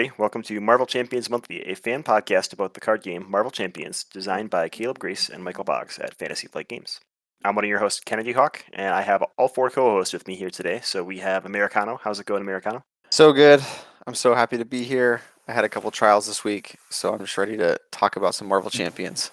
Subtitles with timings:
[0.00, 0.22] Hey, everybody.
[0.22, 4.48] Welcome to Marvel Champions Monthly, a fan podcast about the card game Marvel Champions, designed
[4.48, 7.00] by Caleb Grace and Michael Boggs at Fantasy Flight Games.
[7.44, 10.26] I'm one of your hosts, Kennedy Hawk, and I have all four co hosts with
[10.26, 10.80] me here today.
[10.82, 12.00] So we have Americano.
[12.02, 12.82] How's it going, Americano?
[13.10, 13.62] So good.
[14.06, 15.20] I'm so happy to be here.
[15.46, 18.48] I had a couple trials this week, so I'm just ready to talk about some
[18.48, 19.30] Marvel Champions.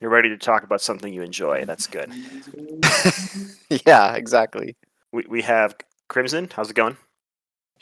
[0.00, 1.64] You're ready to talk about something you enjoy.
[1.64, 2.12] That's good.
[3.84, 4.76] yeah, exactly.
[5.12, 5.74] We, we have
[6.08, 6.48] Crimson.
[6.54, 6.96] How's it going?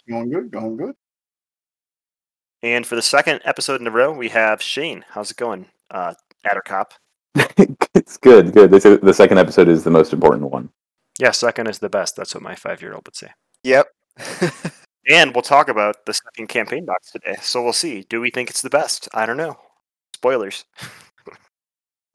[0.08, 0.94] Going good, going good.
[2.64, 5.04] And for the second episode in a row, we have Shane.
[5.10, 6.14] How's it going, uh,
[6.46, 6.92] Addercop?
[7.94, 8.70] it's good, good.
[8.70, 10.70] This is, the second episode is the most important one.
[11.20, 12.16] Yeah, second is the best.
[12.16, 13.28] That's what my five year old would say.
[13.62, 13.88] Yep.
[15.06, 17.36] And we'll talk about the second campaign box today.
[17.42, 18.06] So we'll see.
[18.08, 19.06] Do we think it's the best?
[19.12, 19.58] I don't know.
[20.14, 20.64] Spoilers.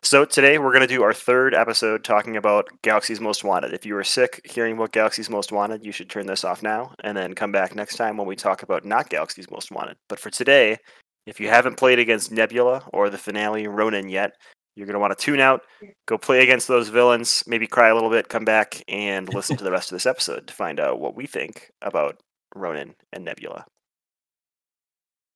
[0.02, 3.74] so today we're going to do our third episode talking about Galaxy's Most Wanted.
[3.74, 6.94] If you were sick hearing about Galaxy's Most Wanted, you should turn this off now
[7.04, 9.98] and then come back next time when we talk about not Galaxy's Most Wanted.
[10.08, 10.78] But for today,
[11.26, 14.32] if you haven't played against Nebula or the finale Ronan yet,
[14.76, 15.64] you're going to want to tune out,
[16.08, 19.64] go play against those villains, maybe cry a little bit, come back and listen to
[19.64, 22.22] the rest of this episode to find out what we think about
[22.56, 23.66] Ronan and Nebula.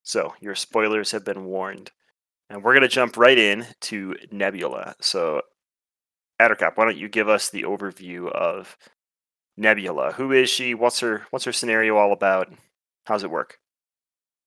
[0.03, 1.91] So, your spoilers have been warned.
[2.49, 4.95] And we're going to jump right in to Nebula.
[5.01, 5.41] So,
[6.39, 8.77] Addercop, why don't you give us the overview of
[9.57, 10.13] Nebula?
[10.13, 10.73] Who is she?
[10.73, 12.51] What's her what's her scenario all about?
[13.05, 13.59] How's it work?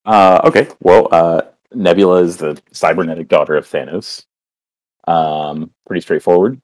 [0.04, 4.24] Uh, okay, well, uh, Nebula is the cybernetic daughter of Thanos.
[5.08, 6.60] Um, pretty straightforward.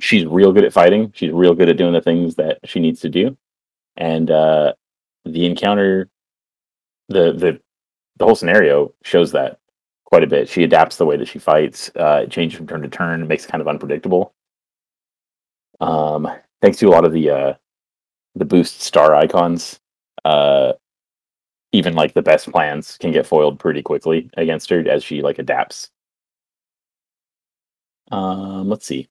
[0.00, 1.12] She's real good at fighting.
[1.14, 3.36] She's real good at doing the things that she needs to do.
[3.96, 4.74] And uh,
[5.24, 6.10] the encounter
[7.08, 7.60] the the
[8.16, 9.58] the whole scenario shows that
[10.14, 10.48] quite a bit.
[10.48, 11.90] She adapts the way that she fights.
[11.96, 14.32] Uh, it changes from turn to turn, makes it kind of unpredictable.
[15.80, 16.28] Um,
[16.62, 17.54] thanks to a lot of the uh,
[18.36, 19.80] the boost star icons,
[20.24, 20.74] uh,
[21.72, 25.40] even like the best plans can get foiled pretty quickly against her as she like
[25.40, 25.90] adapts.
[28.12, 29.08] Um, let's see.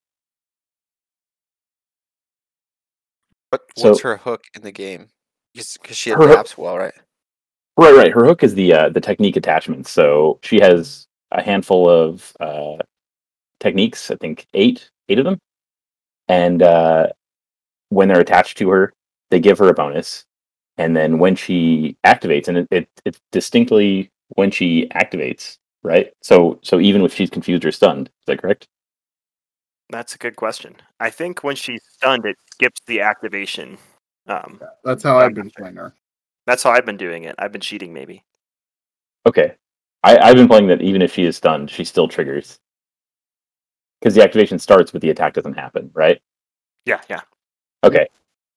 [3.50, 5.08] What, So- what's her hook in the game?
[5.52, 6.94] Because she hook- adapts well, right?
[7.76, 8.12] Right, right.
[8.12, 9.86] Her hook is the uh, the technique attachment.
[9.86, 12.76] So she has a handful of uh,
[13.58, 14.10] techniques.
[14.10, 15.38] I think eight, eight of them,
[16.28, 17.08] and uh,
[17.88, 18.92] when they're attached to her,
[19.30, 20.24] they give her a bonus.
[20.76, 26.12] And then when she activates, and it, it it's distinctly when she activates, right?
[26.22, 28.68] So so even if she's confused or stunned, is that correct?
[29.90, 30.76] That's a good question.
[31.00, 33.78] I think when she's stunned, it skips the activation.
[34.26, 35.92] Um, That's how I've been playing her.
[36.46, 37.34] That's how I've been doing it.
[37.38, 38.24] I've been cheating, maybe.
[39.26, 39.54] Okay,
[40.02, 42.58] I, I've been playing that even if she is stunned, she still triggers
[44.00, 46.20] because the activation starts, but the attack doesn't happen, right?
[46.84, 47.22] Yeah, yeah.
[47.82, 48.06] Okay.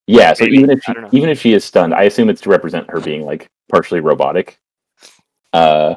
[0.07, 0.57] Yeah, so Maybe.
[0.57, 3.25] even if she, even if she is stunned, I assume it's to represent her being
[3.25, 4.59] like partially robotic.
[5.53, 5.95] Uh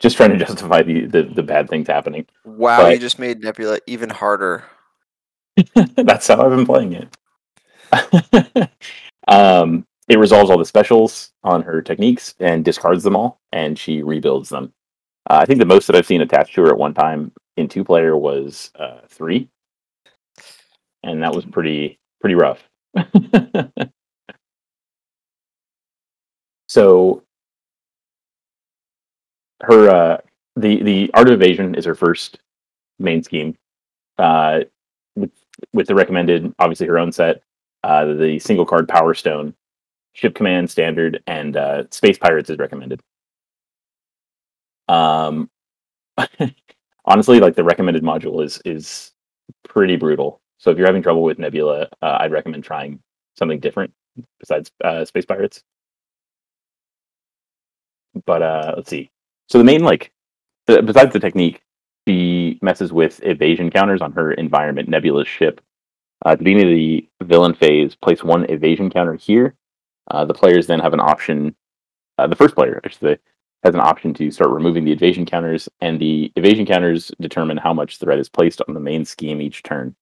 [0.00, 2.26] just trying to justify the, the, the bad things happening.
[2.44, 4.64] Wow, you just made Nebula even harder.
[5.96, 7.08] That's how I've been playing
[7.92, 8.70] it.
[9.28, 14.02] um it resolves all the specials on her techniques and discards them all, and she
[14.02, 14.72] rebuilds them.
[15.30, 17.68] Uh, I think the most that I've seen attached to her at one time in
[17.68, 19.48] two player was uh, three,
[21.04, 22.68] and that was pretty pretty rough.
[26.66, 27.22] so
[29.62, 30.18] her uh,
[30.56, 32.40] the the art of evasion is her first
[32.98, 33.56] main scheme.
[34.18, 34.62] Uh,
[35.14, 35.30] with
[35.72, 37.44] with the recommended, obviously her own set,
[37.84, 39.54] uh, the single card Power Stone,
[40.12, 43.00] Ship Command Standard, and uh, Space Pirates is recommended.
[44.88, 45.50] Um,
[47.04, 49.12] honestly, like the recommended module is is
[49.64, 50.40] pretty brutal.
[50.58, 53.00] So if you're having trouble with Nebula, uh, I'd recommend trying
[53.36, 53.92] something different
[54.38, 55.62] besides uh, Space Pirates.
[58.26, 59.10] But uh, let's see.
[59.48, 60.12] So the main like,
[60.66, 61.62] th- besides the technique,
[62.06, 65.60] she messes with evasion counters on her environment, Nebula's ship.
[66.24, 69.54] Uh, at the beginning of the villain phase, place one evasion counter here.
[70.08, 71.54] Uh, the players then have an option.
[72.18, 73.18] Uh, the first player, say,
[73.62, 77.72] has an option to start removing the evasion counters, and the evasion counters determine how
[77.72, 79.94] much threat is placed on the main scheme each turn.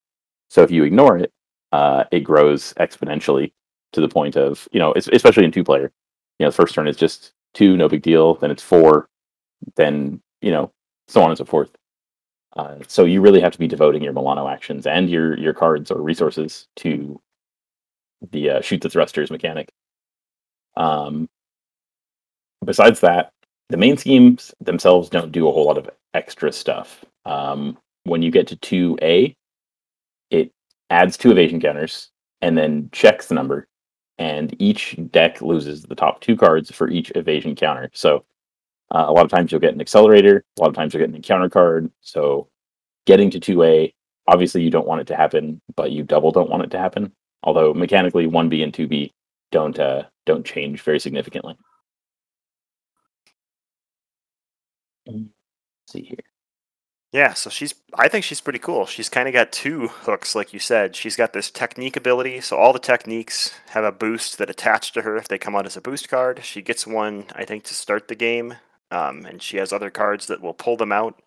[0.48, 1.32] So if you ignore it,
[1.72, 3.52] uh, it grows exponentially
[3.92, 5.92] to the point of you know, especially in two player.
[6.38, 8.34] You know, the first turn is just two, no big deal.
[8.34, 9.08] Then it's four,
[9.76, 10.72] then you know,
[11.08, 11.70] so on and so forth.
[12.56, 15.90] Uh, so you really have to be devoting your Milano actions and your your cards
[15.90, 17.20] or resources to
[18.30, 19.70] the uh, shoot the thrusters mechanic.
[20.78, 21.28] Um,
[22.64, 23.32] besides that,
[23.68, 27.04] the main schemes themselves don't do a whole lot of extra stuff.
[27.26, 29.36] Um, when you get to two A,
[30.30, 30.50] it
[30.88, 32.10] adds two evasion counters
[32.40, 33.66] and then checks the number
[34.18, 37.90] and each deck loses the top two cards for each evasion counter.
[37.92, 38.24] So
[38.94, 41.10] uh, a lot of times you'll get an accelerator, a lot of times you'll get
[41.10, 41.90] an encounter card.
[42.00, 42.48] So
[43.06, 43.92] getting to 2A,
[44.26, 47.12] obviously you don't want it to happen, but you double don't want it to happen.
[47.42, 49.12] Although mechanically 1B and 2B
[49.50, 51.56] don't uh, don't change very significantly.
[55.06, 55.22] Let's
[55.88, 56.18] see here.
[57.12, 58.84] Yeah, so she's I think she's pretty cool.
[58.84, 60.94] She's kind of got two hooks like you said.
[60.94, 65.02] She's got this technique ability, so all the techniques have a boost that attach to
[65.02, 66.44] her if they come out as a boost card.
[66.44, 68.54] She gets one I think to start the game.
[68.90, 71.20] Um, and she has other cards that will pull them out.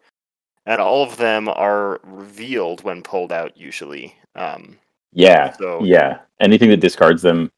[0.65, 4.15] And all of them are revealed when pulled out usually.
[4.35, 4.77] Um,
[5.13, 6.21] Yeah, So- yeah.
[6.39, 7.51] Anything that discards them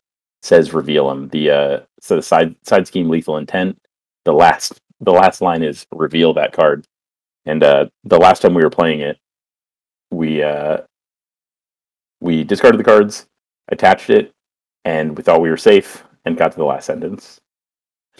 [0.44, 1.30] says reveal them.
[1.30, 3.80] The uh, so the side side scheme lethal intent.
[4.26, 6.86] The last the last line is reveal that card.
[7.46, 9.18] And uh, the last time we were playing it,
[10.12, 10.80] we uh,
[12.22, 13.28] we discarded the cards,
[13.70, 14.32] attached it,
[14.86, 17.42] and we thought we were safe, and got to the last sentence.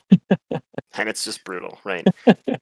[0.52, 2.06] and it's just brutal, right?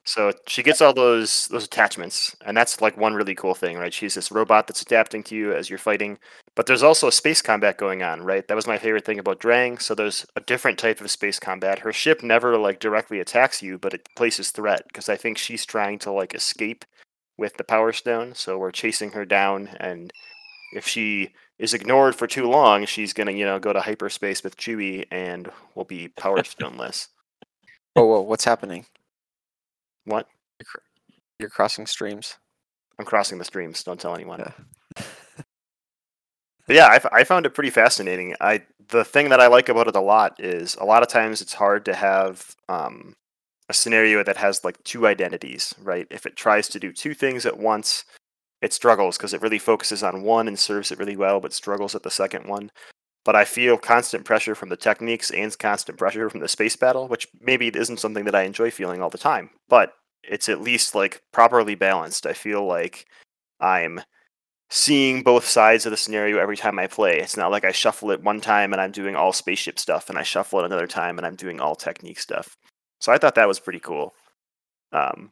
[0.06, 3.94] so she gets all those those attachments, and that's like one really cool thing, right?
[3.94, 6.20] She's this robot that's adapting to you as you're fighting,
[6.56, 8.48] but there's also a space combat going on, right?
[8.48, 9.78] That was my favorite thing about Drang.
[9.78, 11.80] So there's a different type of space combat.
[11.80, 15.66] Her ship never like directly attacks you, but it places threat because I think she's
[15.66, 16.84] trying to like escape
[17.38, 18.36] with the Power Stone.
[18.36, 20.12] So we're chasing her down, and
[20.74, 24.58] if she is ignored for too long, she's gonna you know go to hyperspace with
[24.58, 27.08] Chewie and we'll be Power Stoneless.
[27.96, 28.86] Oh, whoa, what's happening?
[30.06, 30.28] What?
[31.40, 32.38] You're crossing streams.
[33.00, 33.84] I'm crossing the streams.
[33.84, 34.40] Don't tell anyone.
[34.40, 34.52] Yeah.
[36.72, 38.34] But yeah, I, found it pretty fascinating.
[38.40, 41.42] I the thing that I like about it a lot is a lot of times
[41.42, 43.14] it's hard to have um,
[43.68, 46.08] a scenario that has like two identities, right?
[46.10, 48.06] If it tries to do two things at once,
[48.62, 51.94] it struggles because it really focuses on one and serves it really well, but struggles
[51.94, 52.72] at the second one.
[53.26, 57.10] But I feel constant pressure from the techniques and constant pressure from the space battle,
[57.10, 59.92] which maybe isn't something that I enjoy feeling all the time, but
[60.24, 62.26] it's at least like properly balanced.
[62.26, 63.08] I feel like
[63.60, 64.00] I'm
[64.72, 67.20] seeing both sides of the scenario every time I play.
[67.20, 70.18] It's not like I shuffle it one time and I'm doing all spaceship stuff, and
[70.18, 72.58] I shuffle it another time and I'm doing all technique stuff.
[73.02, 74.14] So I thought that was pretty cool.
[74.94, 75.32] Um,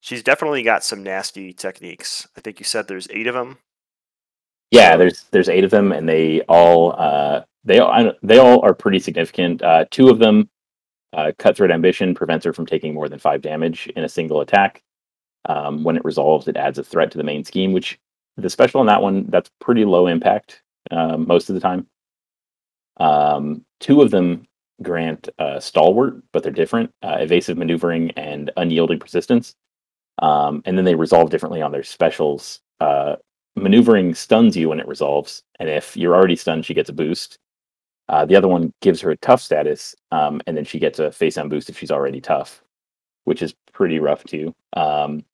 [0.00, 2.26] she's definitely got some nasty techniques.
[2.36, 3.58] I think you said there's eight of them.
[4.70, 8.74] Yeah, there's there's eight of them, and they all uh, they all they all are
[8.74, 9.62] pretty significant.
[9.62, 10.48] Uh, two of them,
[11.12, 14.82] uh, cutthroat ambition prevents her from taking more than five damage in a single attack.
[15.46, 17.98] Um, when it resolves, it adds a threat to the main scheme, which
[18.38, 21.86] the special on that one that's pretty low impact um, most of the time.
[22.98, 24.46] Um, two of them
[24.82, 29.54] grant uh, stalwart, but they're different: uh, evasive maneuvering and unyielding persistence.
[30.20, 32.60] Um, and then they resolve differently on their specials.
[32.80, 33.16] Uh,
[33.56, 37.38] maneuvering stuns you when it resolves, and if you're already stunned, she gets a boost.
[38.08, 41.12] Uh, the other one gives her a tough status, um, and then she gets a
[41.12, 42.62] face on boost if she's already tough,
[43.24, 44.54] which is pretty rough too.
[44.74, 45.24] Um,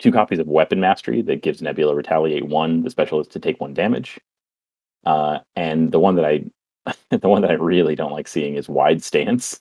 [0.00, 2.82] two copies of Weapon Mastery that gives Nebula Retaliate one.
[2.82, 4.18] The special is to take one damage,
[5.06, 6.44] uh, and the one that I,
[7.16, 9.60] the one that I really don't like seeing is Wide Stance.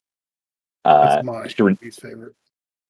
[0.85, 2.33] Uh, That's my re- least favorite.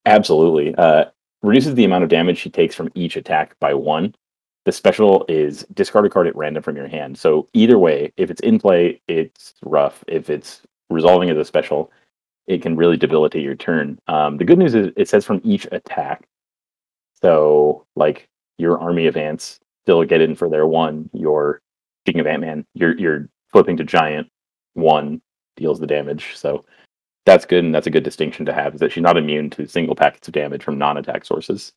[0.06, 0.74] Absolutely.
[0.76, 1.06] Uh,
[1.42, 4.14] reduces the amount of damage she takes from each attack by one.
[4.64, 7.18] The special is discard a card at random from your hand.
[7.18, 10.04] So either way, if it's in play, it's rough.
[10.06, 11.90] If it's resolving as a special,
[12.46, 13.98] it can really debilitate your turn.
[14.06, 16.26] Um, the good news is it says from each attack.
[17.22, 21.10] So like your army of ants still get in for their one.
[21.12, 21.60] Your
[22.04, 24.28] speaking of Ant Man, you're flipping to giant
[24.74, 25.20] one
[25.56, 26.36] deals the damage.
[26.36, 26.64] So
[27.26, 28.74] that's good, and that's a good distinction to have.
[28.74, 31.72] Is that she's not immune to single packets of damage from non-attack sources.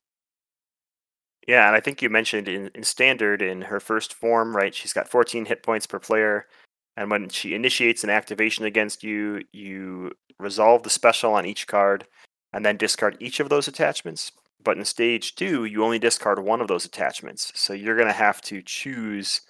[1.48, 4.74] Yeah, and I think you mentioned in, in standard in her first form, right?
[4.74, 6.48] She's got 14 hit points per player.
[6.96, 12.06] And when she initiates an activation against you, you resolve the special on each card
[12.54, 14.32] and then discard each of those attachments.
[14.64, 17.52] But in stage two, you only discard one of those attachments.
[17.56, 19.42] So you're going to have to choose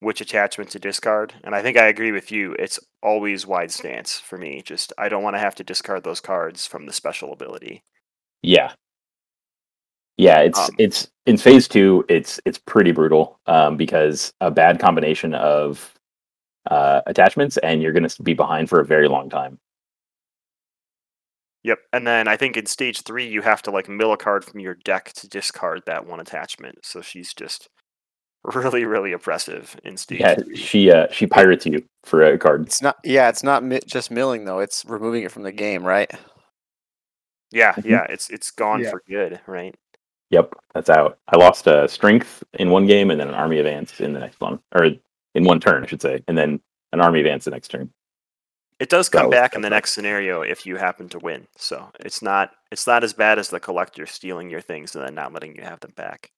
[0.00, 1.34] which attachment to discard.
[1.44, 2.54] And I think I agree with you.
[2.58, 4.62] It's always wide stance for me.
[4.62, 7.82] Just I don't want to have to discard those cards from the special ability.
[8.42, 8.72] Yeah,
[10.16, 10.40] yeah.
[10.40, 12.04] It's Um, it's in phase two.
[12.08, 15.94] It's it's pretty brutal um, because a bad combination of
[16.70, 19.58] uh, attachments, and you're going to be behind for a very long time.
[21.64, 21.78] Yep.
[21.92, 24.60] And then I think in stage three, you have to like mill a card from
[24.60, 26.78] your deck to discard that one attachment.
[26.84, 27.68] So she's just
[28.44, 30.56] really, really oppressive in stage Yeah, three.
[30.56, 32.66] she uh, she pirates you for a card.
[32.66, 32.96] It's not.
[33.02, 34.58] Yeah, it's not mi- just milling though.
[34.60, 36.10] It's removing it from the game, right?
[37.50, 37.84] Yeah, Mhm.
[37.86, 38.04] yeah.
[38.10, 38.90] It's it's gone Yeah.
[38.90, 39.74] for good, right?
[40.30, 41.18] Yep, that's out.
[41.28, 44.20] I lost uh, strength in one game, and then an army of ants in the
[44.20, 44.84] next one, or
[45.34, 46.60] in one turn, I should say, and then
[46.92, 47.90] an army of ants the next turn.
[48.80, 51.46] It does come back in the next scenario if you happen to win.
[51.56, 55.14] So it's not it's not as bad as the collector stealing your things and then
[55.14, 56.32] not letting you have them back.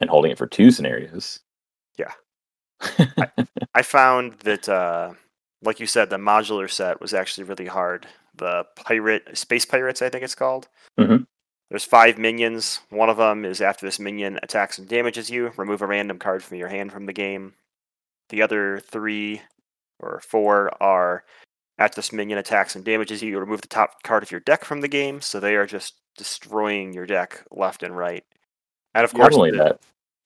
[0.00, 1.40] and holding it for two scenarios.
[1.98, 2.12] Yeah.
[3.74, 5.12] I found that, uh,
[5.62, 8.06] like you said, the modular set was actually really hard.
[8.36, 10.68] The pirate, space pirates, I think it's called.
[10.98, 11.26] Mhm.
[11.70, 12.80] There's five minions.
[12.90, 16.42] One of them is after this minion attacks and damages you, remove a random card
[16.42, 17.54] from your hand from the game.
[18.28, 19.42] The other three
[20.00, 21.24] or four are
[21.78, 24.64] after this minion attacks and damages you, you remove the top card of your deck
[24.64, 25.20] from the game.
[25.20, 28.24] So they are just destroying your deck left and right.
[28.94, 29.80] And of Not course, only the- that,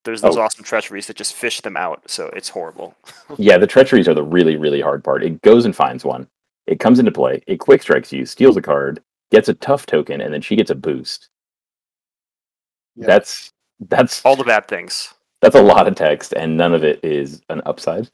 [0.04, 0.42] there's those Oh.
[0.42, 2.02] awesome treacheries that just fish them out.
[2.10, 2.94] So it's horrible.
[3.38, 5.24] yeah, the treacheries are the really, really hard part.
[5.24, 6.28] It goes and finds one.
[6.66, 7.42] It comes into play.
[7.46, 10.70] It quick strikes you, steals a card, gets a tough token, and then she gets
[10.70, 11.28] a boost.
[12.96, 13.06] Yeah.
[13.06, 15.14] That's that's All the bad things.
[15.40, 18.10] that's a lot of text, and none of it is an upside.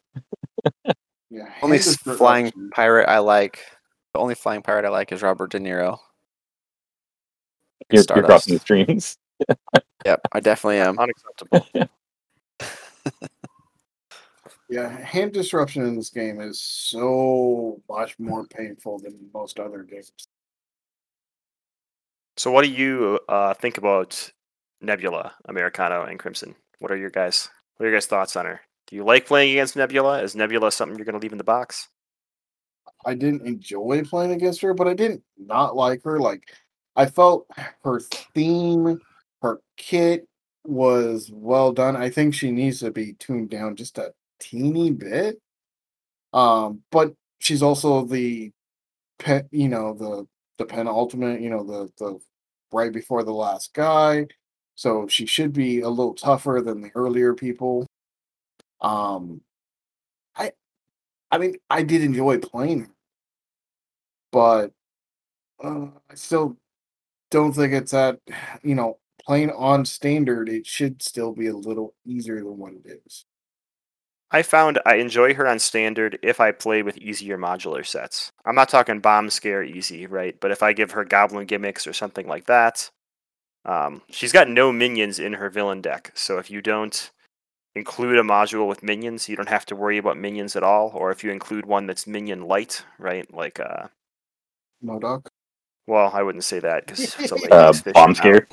[1.35, 1.49] Yeah.
[1.63, 3.59] Only hand s- flying pirate I like.
[4.13, 5.99] The only flying pirate I like is Robert De Niro.
[7.91, 9.19] You're, you're crossing the streams.
[10.07, 10.99] Yep, I definitely am.
[10.99, 11.67] Unacceptable.
[14.69, 20.11] Yeah, hand disruption in this game is so much more painful than most other games.
[22.37, 24.33] so, what do you uh, think about
[24.81, 26.55] Nebula, Americano, and Crimson?
[26.79, 27.51] What are your guys?
[27.77, 28.61] What are your guys' thoughts on her?
[28.95, 30.23] Do you like playing against Nebula?
[30.23, 31.89] Is Nebula something you're going to leave in the box?
[33.05, 36.21] I didn't enjoy playing against her, but I didn't not like her.
[36.21, 36.45] Like
[36.95, 37.49] I felt
[37.83, 39.01] her theme,
[39.43, 40.29] her kit
[40.63, 41.97] was well done.
[41.97, 45.41] I think she needs to be tuned down just a teeny bit.
[46.33, 48.53] Um, but she's also the
[49.19, 50.25] pet, you know, the
[50.59, 52.21] the penultimate, you know, the the
[52.73, 54.29] right before the last guy.
[54.77, 57.89] So she should be a little tougher than the earlier people.
[58.85, 59.41] Um
[60.37, 60.53] I
[61.31, 62.91] I mean, I did enjoy playing her,
[64.33, 64.73] but
[65.63, 66.57] uh, I still
[67.31, 68.21] don't think it's that,
[68.63, 73.01] you know, playing on standard, it should still be a little easier than what it
[73.07, 73.27] is.
[74.31, 78.33] I found I enjoy her on standard if I play with easier modular sets.
[78.45, 80.39] I'm not talking bomb scare easy, right?
[80.41, 82.91] But if I give her goblin gimmicks or something like that,
[83.65, 86.13] um, she's got no minions in her villain deck.
[86.15, 87.11] So if you don't
[87.77, 90.91] include a module with minions, you don't have to worry about minions at all.
[90.95, 93.33] Or if you include one that's minion light, right?
[93.35, 93.89] Like, uh,
[94.85, 95.27] MODOK.
[95.87, 98.47] well, I wouldn't say that because Uh, bomb scare.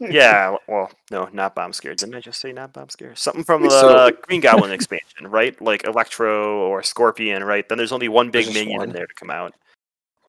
[0.00, 1.94] yeah, well, no, not bomb scare.
[1.94, 3.14] Didn't I just say not bomb scare?
[3.14, 5.60] Something from the So- Green Goblin expansion, right?
[5.60, 7.68] Like Electro or Scorpion, right?
[7.68, 9.54] Then there's only one big There's just minion in there to come out.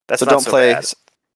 [0.08, 0.74] That's so not don't so play.
[0.74, 0.86] bad.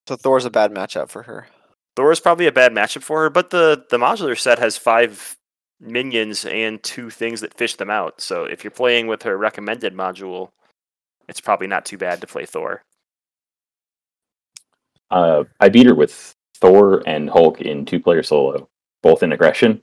[0.07, 1.47] So Thor's a bad matchup for her.
[1.95, 5.37] Thor is probably a bad matchup for her, but the the modular set has five
[5.83, 8.21] minions and two things that fish them out.
[8.21, 10.51] So if you're playing with her recommended module,
[11.27, 12.83] it's probably not too bad to play Thor.
[15.11, 18.69] Uh, I beat her with Thor and Hulk in two player solo,
[19.01, 19.81] both in aggression.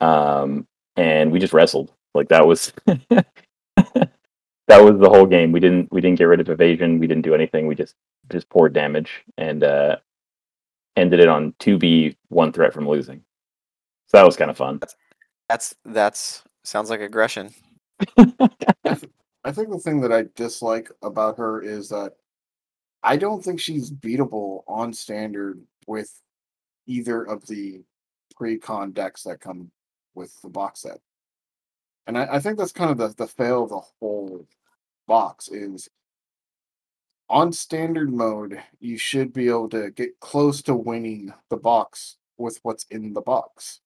[0.00, 1.92] Um, and we just wrestled.
[2.14, 3.28] Like that was that
[4.68, 5.52] was the whole game.
[5.52, 6.98] We didn't we didn't get rid of evasion.
[6.98, 7.66] We didn't do anything.
[7.66, 7.94] We just
[8.30, 9.96] just poured damage and uh,
[10.96, 13.22] ended it on two B one threat from losing.
[14.12, 14.80] So that was kind of fun.
[15.48, 17.54] That's that's sounds like aggression.
[18.18, 22.12] I think the thing that I dislike about her is that
[23.02, 26.12] I don't think she's beatable on standard with
[26.86, 27.80] either of the
[28.36, 29.70] pre-con decks that come
[30.14, 31.00] with the box set.
[32.06, 34.46] And I, I think that's kind of the, the fail of the whole
[35.08, 35.88] box is
[37.28, 42.60] on standard mode, you should be able to get close to winning the box with
[42.62, 43.80] what's in the box.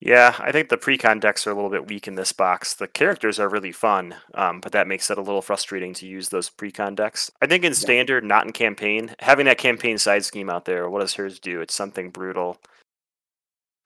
[0.00, 2.72] Yeah, I think the precon decks are a little bit weak in this box.
[2.74, 6.28] The characters are really fun, um, but that makes it a little frustrating to use
[6.28, 7.32] those precon decks.
[7.42, 11.00] I think in standard, not in campaign, having that campaign side scheme out there, what
[11.00, 11.60] does hers do?
[11.60, 12.58] It's something brutal.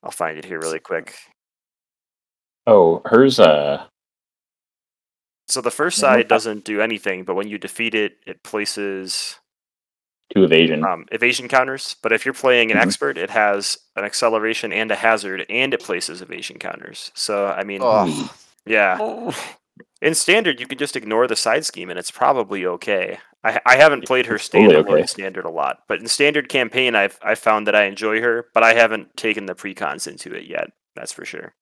[0.02, 1.14] I'll find it here really quick.
[2.66, 3.40] Oh, hers.
[3.40, 3.86] Uh,
[5.48, 9.38] So the first side doesn't do anything, but when you defeat it, it places
[10.34, 10.84] two evasion.
[10.84, 11.96] um, evasion counters.
[12.02, 12.82] But if you're playing an Mhm.
[12.82, 17.10] expert, it has an acceleration and a hazard, and it places evasion counters.
[17.14, 18.32] So I mean, Oh.
[18.66, 19.32] yeah.
[20.00, 23.18] In standard, you can just ignore the side scheme, and it's probably okay.
[23.44, 25.06] I, I haven't played her It's totally okay.
[25.06, 28.62] standard a lot, but in standard campaign, I've I found that I enjoy her, but
[28.62, 30.70] I haven't taken the precons into it yet.
[30.94, 31.54] That's for sure.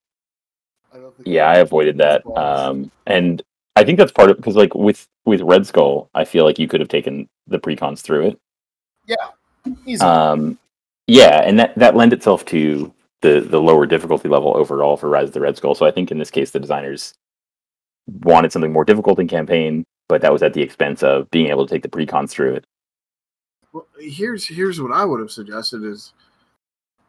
[0.93, 3.43] I yeah i avoided that um and
[3.77, 6.67] i think that's part of because like with with red skull i feel like you
[6.67, 8.41] could have taken the precons through it
[9.87, 10.01] Easy.
[10.03, 10.59] um
[11.07, 15.29] yeah and that that lend itself to the the lower difficulty level overall for rise
[15.29, 17.15] of the red skull so i think in this case the designers
[18.23, 21.67] wanted something more difficult in campaign, but that was at the expense of being able
[21.67, 22.65] to take the precons through it.
[23.73, 26.13] Well, here's here's what I would have suggested is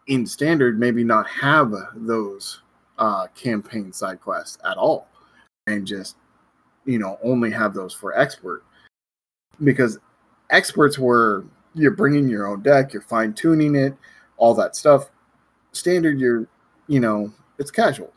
[0.07, 2.61] in standard maybe not have those
[2.99, 5.07] uh, campaign side quests at all,
[5.67, 6.17] and just
[6.85, 8.63] you know only have those for expert
[9.63, 9.97] because
[10.51, 13.95] experts were you're bringing your own deck, you're fine tuning it,
[14.37, 15.09] all that stuff.
[15.71, 16.47] Standard, you're
[16.87, 18.11] you know it's casual.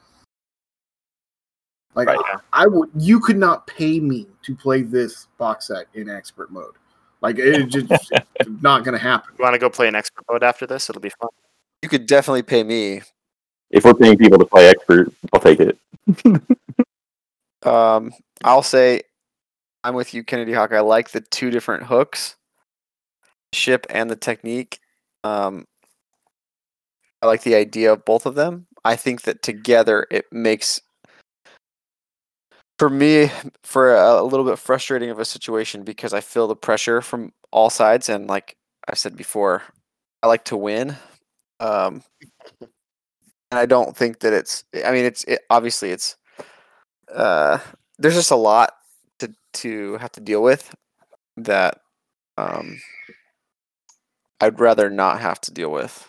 [1.94, 2.38] Like Right, I, yeah.
[2.52, 6.74] I would, you could not pay me to play this box set in expert mode.
[7.20, 7.88] Like it just
[8.60, 9.32] not going to happen.
[9.38, 10.90] You want to go play an expert mode after this?
[10.90, 11.28] It'll be fun.
[11.82, 13.02] You could definitely pay me.
[13.70, 15.78] If we're paying people to play expert, I'll take it.
[17.64, 19.02] Um, I'll say
[19.82, 20.72] I'm with you, Kennedy Hawk.
[20.72, 22.36] I like the two different hooks,
[23.54, 24.78] ship and the technique.
[25.22, 25.66] Um,
[27.22, 28.66] I like the idea of both of them.
[28.84, 30.80] I think that together it makes,
[32.78, 33.30] for me,
[33.62, 37.32] for a, a little bit frustrating of a situation because I feel the pressure from
[37.50, 38.56] all sides, and like
[38.88, 39.62] I said before,
[40.22, 40.96] I like to win.
[41.60, 42.02] Um,
[42.60, 44.64] and I don't think that it's.
[44.84, 46.16] I mean, it's it, obviously it's
[47.14, 47.58] uh,
[47.98, 48.74] there's just a lot
[49.20, 50.74] to to have to deal with
[51.36, 51.80] that
[52.36, 52.80] um,
[54.40, 56.08] I'd rather not have to deal with.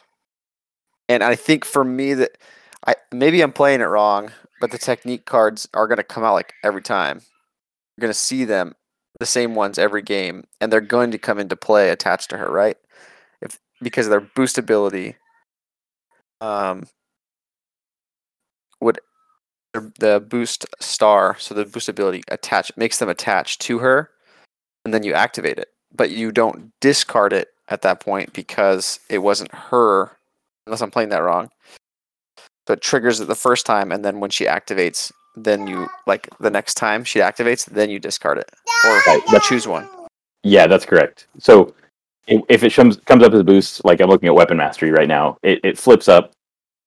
[1.07, 2.37] And I think for me that
[2.85, 6.33] I maybe I'm playing it wrong, but the technique cards are going to come out
[6.33, 7.21] like every time.
[7.97, 8.73] You're going to see them
[9.19, 12.51] the same ones every game and they're going to come into play attached to her,
[12.51, 12.77] right?
[13.41, 15.15] If because of their boost ability
[16.41, 16.85] um
[18.81, 18.99] would
[19.73, 24.11] the- the boost star, so the boost ability attach makes them attach to her,
[24.85, 25.69] and then you activate it.
[25.93, 30.11] But you don't discard it at that point because it wasn't her,
[30.65, 31.49] unless I'm playing that wrong.
[32.67, 36.29] So it triggers it the first time, and then when she activates, then you like
[36.39, 38.49] the next time she activates, then you discard it
[38.85, 39.87] or Right, choose one.
[40.43, 41.27] Yeah, that's correct.
[41.39, 41.73] So
[42.27, 45.07] if it comes comes up as a boost, like I'm looking at weapon mastery right
[45.07, 46.31] now, it, it flips up,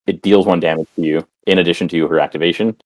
[0.06, 2.76] it deals one damage to you in addition to her activation,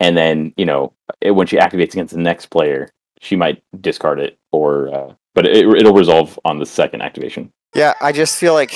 [0.00, 4.20] and then you know it, when she activates against the next player, she might discard
[4.20, 7.50] it, or uh, but it, it'll resolve on the second activation.
[7.74, 8.74] Yeah, I just feel like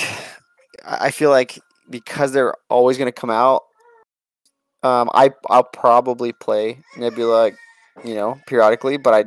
[0.84, 1.58] I feel like
[1.90, 3.62] because they're always going to come out.
[4.82, 7.52] Um, I I'll probably play Nebula,
[8.04, 9.24] you know, periodically, but I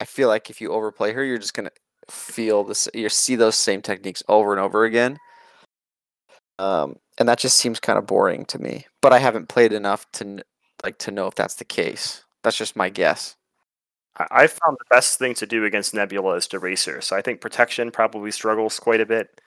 [0.00, 1.70] I feel like if you overplay her, you're just gonna
[2.10, 2.88] feel this.
[2.94, 5.18] You see those same techniques over and over again.
[6.58, 8.86] Um, and that just seems kind of boring to me.
[9.00, 10.42] But I haven't played enough to
[10.82, 12.24] like to know if that's the case.
[12.42, 13.36] That's just my guess.
[14.30, 17.00] I found the best thing to do against Nebula is to race her.
[17.00, 19.40] So I think protection probably struggles quite a bit.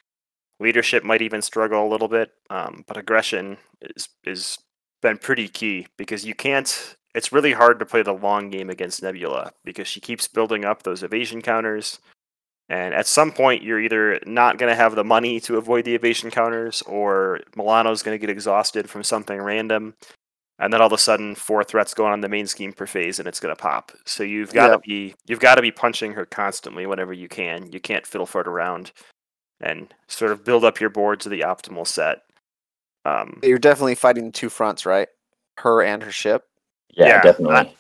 [0.59, 4.57] Leadership might even struggle a little bit, um, but aggression is is
[5.01, 6.95] been pretty key because you can't.
[7.15, 10.83] It's really hard to play the long game against Nebula because she keeps building up
[10.83, 11.99] those evasion counters,
[12.69, 15.95] and at some point you're either not going to have the money to avoid the
[15.95, 19.95] evasion counters, or Milano's going to get exhausted from something random,
[20.59, 23.19] and then all of a sudden four threats going on the main scheme per phase
[23.19, 24.83] and it's going to pop so you've got to Yep.
[24.83, 28.47] be you've got to be punching her constantly whenever you can you can't fiddle fart
[28.47, 28.91] around
[29.61, 32.19] and sort of build up your board to the optimal set
[33.05, 35.09] um, You're definitely fighting two fronts, right?
[35.57, 36.45] Her and her ship.
[36.95, 37.55] Yeah, Yeah, definitely.
[37.55, 37.75] I-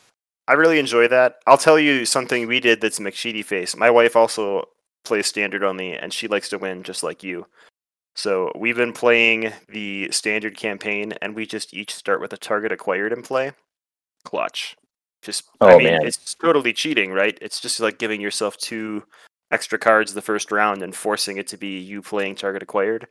[0.45, 4.17] i really enjoy that i'll tell you something we did that's mcsheedy face my wife
[4.17, 4.65] also
[5.05, 7.45] plays standard only and she likes to win just like you
[8.15, 12.71] so we've been playing the standard campaign and we just each start with a target
[12.71, 13.51] acquired in play.
[14.23, 14.75] Clutch.
[15.21, 16.05] Just i Oh, mean man.
[16.05, 17.37] it's totally cheating right?
[17.41, 19.03] It's just like giving yourself two
[19.51, 23.07] extra cards the first round and forcing it to be you playing target acquired.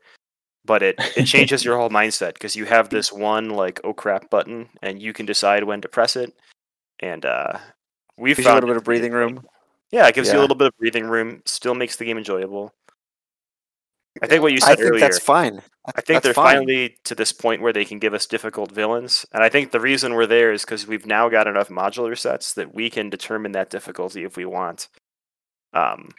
[0.65, 4.31] But it it changes your whole mindset because you have this one like oh crap
[4.31, 6.33] button and you can decide when to press it.
[7.01, 7.59] And uh
[8.19, 9.45] we've Gives you a little bit of to be a breathing room.
[9.91, 12.73] yeah it gives you a little bit of breathing room still makes the game enjoyable
[14.23, 15.63] i think what you I said think earlier that's fine.
[15.85, 16.59] I think That's they're fine.
[16.59, 19.81] finally to this point where they can give us difficult villains, and I think the
[19.81, 23.51] reason we're there is because we've now got enough modular sets that we can determine
[23.53, 24.87] that difficulty if we want.
[25.75, 26.11] Um,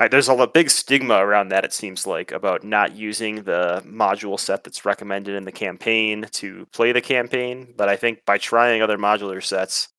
[0.00, 1.64] I- there's a big stigma around that.
[1.64, 6.66] It seems like about not using the module set that's recommended in the campaign to
[6.72, 9.90] play the campaign, but I think by trying other modular sets,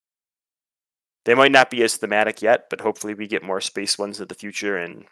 [1.24, 4.28] they might not be as thematic yet, but hopefully we get more space ones in
[4.28, 5.06] the future and.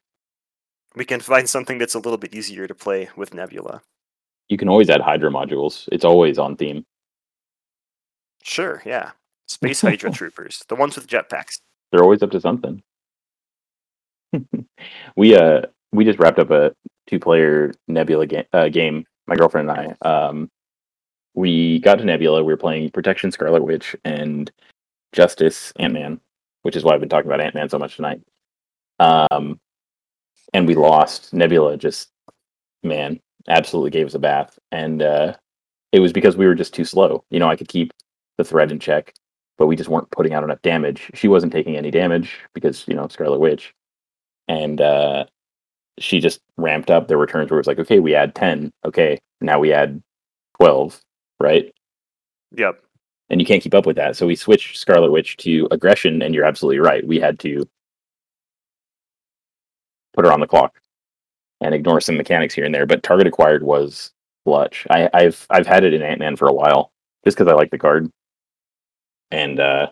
[0.97, 3.83] We can find something that's a little bit easier to play with Nebula.
[4.49, 5.89] You can always add Hydra modules.
[5.93, 6.85] It's always on theme.
[8.43, 9.11] Sure, yeah.
[9.49, 11.61] Space Hydra troopers, the ones with jetpacks.
[11.91, 12.83] They're always up to something.
[15.17, 16.75] we uh we just wrapped up a
[17.07, 19.07] two player Nebula ga- uh, game.
[19.27, 20.09] My girlfriend and I.
[20.09, 20.51] Um,
[21.35, 22.43] we got to Nebula.
[22.43, 24.51] We were playing Protection Scarlet Witch, and
[25.13, 26.21] Justice, Ant Man,
[26.63, 28.21] which is why I've been talking about Ant Man so much tonight.
[29.01, 29.61] Um,
[30.55, 31.77] and we lost Nebula.
[31.77, 32.11] Just
[32.83, 35.35] man, absolutely gave us a bath, and uh,
[35.93, 37.25] it was because we were just too slow.
[37.31, 37.93] You know, I could keep
[38.39, 39.15] the thread in check,
[39.59, 41.11] but we just weren't putting out enough damage.
[41.15, 43.75] She wasn't taking any damage because you know Scarlet Witch,
[44.49, 45.27] and uh,
[45.99, 47.09] she just ramped up.
[47.09, 50.03] There were turns where it was like, okay, we add ten, okay, now we add
[50.61, 51.01] twelve,
[51.41, 51.73] right?
[52.57, 52.83] Yep.
[53.31, 54.17] and you can't keep up with that.
[54.17, 57.07] So we switched Scarlet Witch to aggression, and you're absolutely right.
[57.07, 57.69] We had to
[60.19, 60.81] put her on the clock
[61.61, 62.87] and ignore some mechanics here and there.
[62.87, 64.11] But target acquired was
[64.45, 64.85] clutch.
[64.91, 66.91] I, I've I've had it in Ant Man for a while,
[67.25, 68.11] just because I like the card,
[69.31, 69.91] and uh,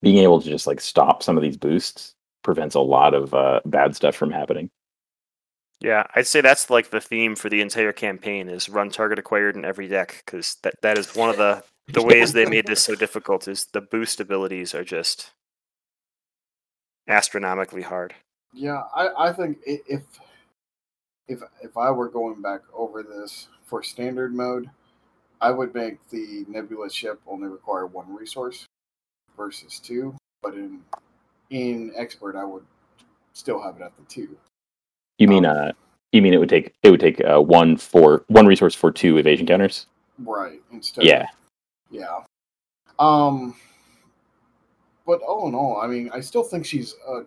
[0.00, 3.60] being able to just like stop some of these boosts prevents a lot of uh,
[3.66, 4.70] bad stuff from happening.
[5.80, 9.54] Yeah, I'd say that's like the theme for the entire campaign is run target acquired
[9.54, 12.82] in every deck because that, that is one of the the ways they made this
[12.82, 15.32] so difficult is the boost abilities are just
[17.06, 18.14] astronomically hard.
[18.52, 20.02] Yeah, I, I think if
[21.28, 24.70] if if I were going back over this for standard mode,
[25.40, 28.66] I would make the nebula ship only require one resource
[29.36, 30.16] versus two.
[30.42, 30.80] But in
[31.50, 32.64] in expert, I would
[33.32, 34.36] still have it at the two.
[35.18, 35.72] You mean Um, uh,
[36.12, 39.18] you mean it would take it would take uh, one for one resource for two
[39.18, 39.86] evasion counters?
[40.18, 40.60] Right.
[40.72, 41.04] Instead.
[41.04, 41.22] Yeah.
[41.22, 41.28] Of,
[41.90, 42.20] yeah.
[42.98, 43.54] Um.
[45.06, 47.22] But all in all, I mean, I still think she's a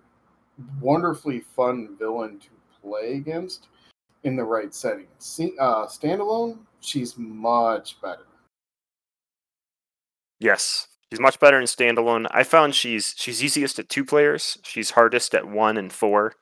[0.79, 2.47] wonderfully fun villain to
[2.81, 3.67] play against
[4.23, 5.07] in the right setting.
[5.19, 8.25] See, uh, standalone, she's much better.
[10.39, 12.27] Yes, she's much better in standalone.
[12.31, 14.57] I found she's she's easiest at two players.
[14.63, 16.33] She's hardest at one and four.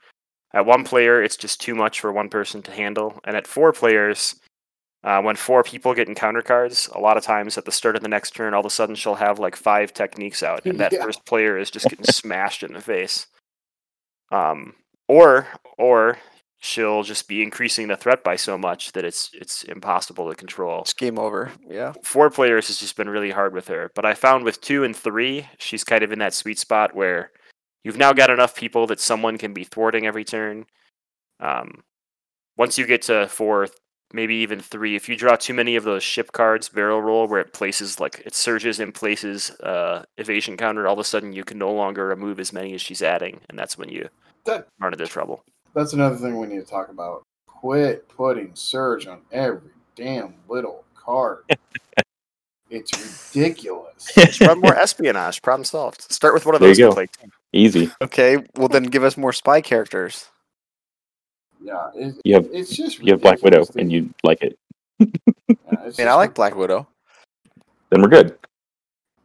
[0.53, 3.71] At one player, it's just too much for one person to handle, and at four
[3.71, 4.35] players,
[5.03, 8.01] uh, when four people get encounter cards, a lot of times at the start of
[8.01, 10.91] the next turn, all of a sudden she'll have like five techniques out, and that
[10.93, 11.03] Yeah.
[11.03, 13.27] first player is just getting smashed in the face.
[14.31, 14.75] Um,
[15.07, 16.17] or or
[16.59, 20.81] she'll just be increasing the threat by so much that it's it's impossible to control
[20.81, 21.51] It's game over.
[21.67, 21.93] Yeah.
[22.03, 23.91] four players has just been really hard with her.
[23.95, 27.31] But I found with two and three, she's kind of in that sweet spot where
[27.83, 30.65] you've now got enough people that someone can be thwarting every turn.
[31.39, 31.83] Um,
[32.57, 33.67] once you get to four,
[34.13, 37.39] maybe even three, if you draw too many of those ship cards, barrel roll, where
[37.41, 41.43] it places like it surges and places uh, evasion counter, all of a sudden you
[41.43, 44.09] can no longer remove as many as she's adding, and that's when you
[44.45, 45.43] That run into trouble.
[45.75, 47.23] that's another thing we need to talk about.
[47.47, 51.43] Quit putting surge on every damn little card.
[52.69, 52.91] it's
[53.33, 54.11] ridiculous.
[54.15, 55.41] Just run more espionage.
[55.41, 56.11] Problem solved.
[56.11, 56.93] Start with one of There those to go.
[56.93, 57.07] play.
[57.53, 57.91] Easy.
[58.01, 58.37] Okay.
[58.55, 60.27] Well, then give us more spy characters.
[61.61, 64.57] Yeah, it, You have it's just you have Black Widow and you like it.
[64.99, 65.05] Yeah,
[65.71, 66.87] I mean, I like Black Widow.
[67.89, 68.37] Then we're good.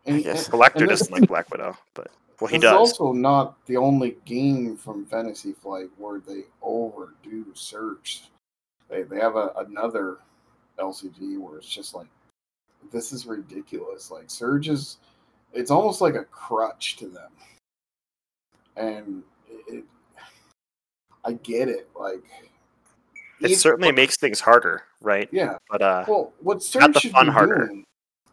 [0.06, 0.44] And, guess.
[0.44, 2.08] and- Collector doesn't like Black Widow, but
[2.40, 2.74] well, he this does.
[2.76, 8.24] also not the only game from Fantasy Flight where they overdo surge.
[8.88, 10.18] They they have a, another
[10.78, 12.08] LCG where it's just like
[12.92, 14.10] this is ridiculous.
[14.10, 14.98] Like Surge is
[15.52, 17.30] it's almost like a crutch to them.
[18.76, 19.84] And it, it
[21.24, 21.88] I get it.
[21.98, 22.22] Like
[23.40, 25.28] It if- certainly makes things harder, right?
[25.32, 25.56] yeah.
[25.70, 27.66] But uh, Well, what surge should be harder.
[27.66, 27.84] doing,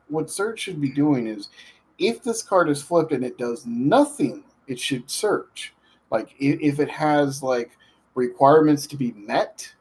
[0.10, 1.50] what surge should be doing is,
[1.98, 5.74] if this card is flipped and it does nothing, it should surge.
[6.10, 7.72] Like if, if it has like
[8.16, 9.72] requirements to be met,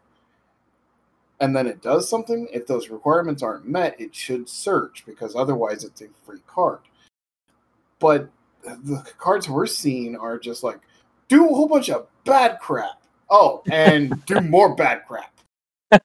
[1.41, 2.47] and then it does something.
[2.53, 6.81] If those requirements aren't met, it should search because otherwise it's a free card.
[7.99, 8.29] But
[8.63, 10.81] the cards we're seeing are just like
[11.29, 13.00] do a whole bunch of bad crap.
[13.31, 15.33] Oh, and do more bad crap.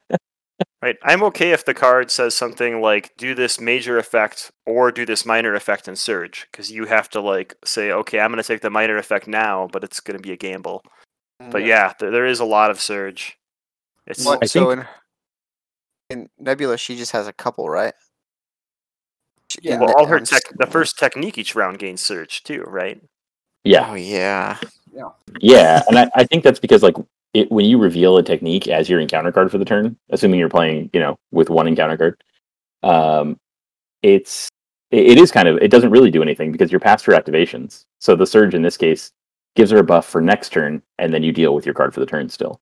[0.82, 5.04] right, I'm okay if the card says something like "do this major effect" or "do
[5.04, 8.46] this minor effect" in Surge, because you have to like say, "Okay, I'm going to
[8.46, 10.82] take the minor effect now, but it's going to be a gamble."
[11.42, 13.36] Mm, but yeah, there, there is a lot of Surge.
[14.06, 14.86] It's What, I so think-
[16.10, 17.94] in, in Nebula, she just has a couple, right?
[19.50, 19.78] She- Yeah.
[19.78, 23.00] well, the- all her on tech, the first technique each round gains Surge too, right?
[23.64, 23.88] Yeah.
[23.90, 24.58] Oh yeah.
[25.40, 26.94] Yeah, and I, I think that's because like
[27.36, 30.48] it, when you reveal a technique as your encounter card for the turn, assuming you're
[30.48, 32.22] playing, you know, with one encounter card,
[32.82, 33.38] um,
[34.02, 34.48] it's
[34.90, 37.84] it, it is kind of it doesn't really do anything because you're past her activations.
[38.00, 39.12] So the surge in this case
[39.54, 42.00] gives her a buff for next turn, and then you deal with your card for
[42.00, 42.60] the turn still.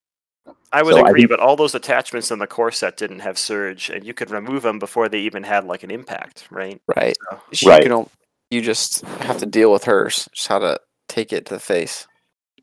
[0.73, 3.21] I would So I agree, think- but all those attachments in the core set didn't
[3.21, 6.81] have Surge, and you could remove them before they even had like an impact, right?
[6.97, 7.17] Right.
[7.31, 7.83] So, She Right.
[7.83, 8.07] can
[8.51, 10.29] you just have to deal with hers.
[10.33, 12.07] Just how to take it to the face.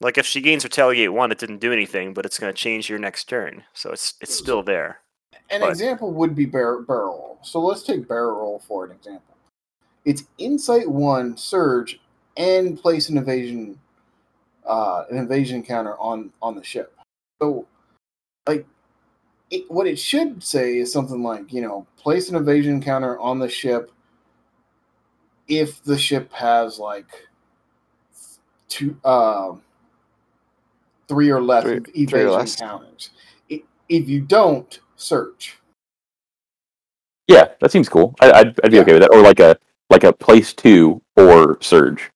[0.01, 2.89] Like if she gains Retaliate one, it didn't do anything, but it's going to change
[2.89, 4.99] your next turn, so it's it's still there.
[5.49, 7.39] An But- example would be bar- barrel roll.
[7.43, 9.35] So let's take barrel roll for an example.
[10.05, 11.99] It's insight one surge
[12.37, 13.79] and place an invasion
[14.65, 16.97] uh, an invasion counter on on the ship.
[17.41, 17.65] So,
[18.47, 18.65] like,
[19.49, 23.39] it, what it should say is something like, you know, place an invasion counter on
[23.39, 23.91] the ship
[25.47, 27.27] if the ship has like
[28.69, 29.53] two, uh,
[31.11, 32.55] three or less Three- evasion three or less.
[32.55, 33.09] counters.
[33.49, 35.57] If you don't, search.
[37.27, 38.15] Yeah, that seems cool.
[38.21, 38.83] I, I'd I'd be Yeah.
[38.83, 39.11] okay with that.
[39.13, 39.57] Or like a
[39.89, 42.09] like a place two or surge.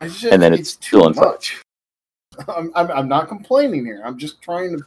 [0.00, 1.22] It's just, And then it's too still inside.
[1.24, 1.62] much.
[2.48, 4.02] I'm, I'm, I'm not complaining here.
[4.04, 4.84] I'm just trying to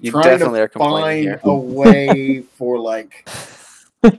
[0.00, 1.40] You trying to are find here.
[1.44, 3.26] a way for like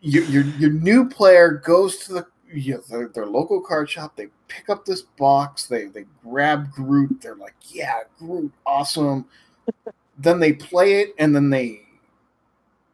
[0.00, 4.16] your, your your new player goes to the you know, their, their local card shop.
[4.16, 5.66] They pick up this box.
[5.66, 7.20] They they grab Groot.
[7.20, 9.26] They're like, yeah, Groot, awesome.
[10.18, 11.82] then they play it, and then they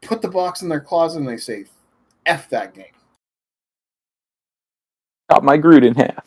[0.02, 1.64] put the box in their closet, and they say,
[2.26, 2.86] "F that game."
[5.30, 6.26] Chop my Groot in half.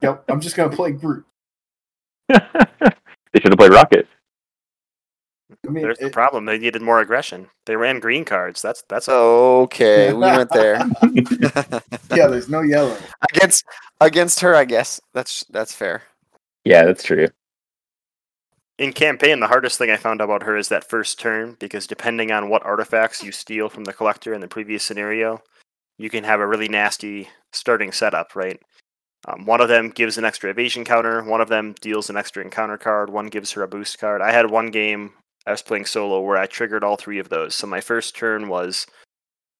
[0.00, 1.24] Yep, I'm just gonna play Groot.
[2.28, 2.36] they
[3.40, 4.08] should have played Rocket.
[5.66, 6.44] I mean, There's the it- problem.
[6.44, 7.48] They needed more aggression.
[7.66, 8.60] They ran green cards.
[8.62, 10.78] That's that's Okay, we went there.
[12.14, 12.96] yeah, there's no yellow.
[13.32, 13.64] against
[14.00, 15.00] against her, I guess.
[15.14, 16.02] That's that's fair.
[16.64, 17.28] Yeah, that's true.
[18.78, 19.40] in campaign.
[19.40, 22.64] The hardest thing I found about her is that first turn because depending on what
[22.64, 25.40] artifacts you steal from the collector in the previous scenario,
[25.98, 28.34] you can have a really nasty starting setup.
[28.34, 28.60] Right.
[29.26, 31.22] Um, one of them gives an extra evasion counter.
[31.22, 33.08] One of them deals an extra encounter card.
[33.08, 34.20] One gives her a boost card.
[34.20, 35.12] I had one game
[35.46, 37.54] I was playing solo where I triggered all three of those.
[37.54, 38.86] So my first turn was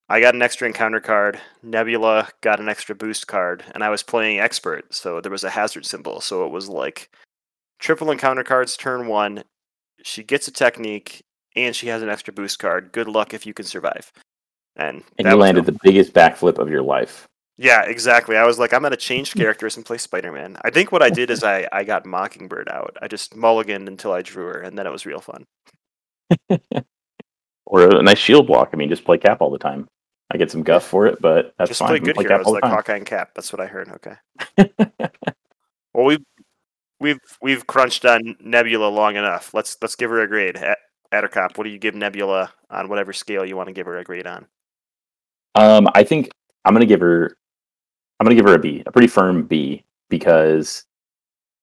[0.09, 1.41] I got an extra encounter card.
[1.63, 5.51] Nebula got an extra boost card, and I was playing expert, so there was a
[5.51, 6.21] hazard symbol.
[6.21, 7.11] So it was like
[7.79, 9.45] triple encounter cards turn one.
[10.03, 11.23] She gets a technique,
[11.57, 12.93] and she has an extra boost card.
[12.93, 14.13] Good luck if you can survive.
[14.77, 17.27] And, And you landed the biggest backflip of your life.
[17.57, 18.37] yeah, exactly.
[18.37, 20.59] I was like, I'm gonna change characters and play Spider Man.
[20.63, 22.97] I think what I did is I I got Mockingbird out.
[23.01, 25.45] I just mulliganed until I drew her, and then it was real fun.
[27.67, 28.71] Or a nice shield block.
[28.73, 29.89] I mean, just play Cap all the time.
[30.31, 31.89] I get some guff for it, but that's just fine.
[31.89, 32.71] play good Cap heroes all the like.
[32.71, 33.31] Hawkeye and Cap.
[33.35, 33.89] That's what I heard.
[33.89, 35.09] Okay.
[35.95, 36.25] Well, we've
[36.99, 39.55] we've we've crunched on Nebula long enough.
[39.55, 40.57] Let's let's give her a grade.
[40.57, 40.77] A-
[41.13, 44.05] Addercop, what do you give Nebula on whatever scale you want to give her a
[44.05, 44.47] grade on?
[45.55, 46.31] Um, I think
[46.65, 47.37] I'm gonna give her.
[48.19, 50.85] I'm gonna give her a B, a pretty firm B, because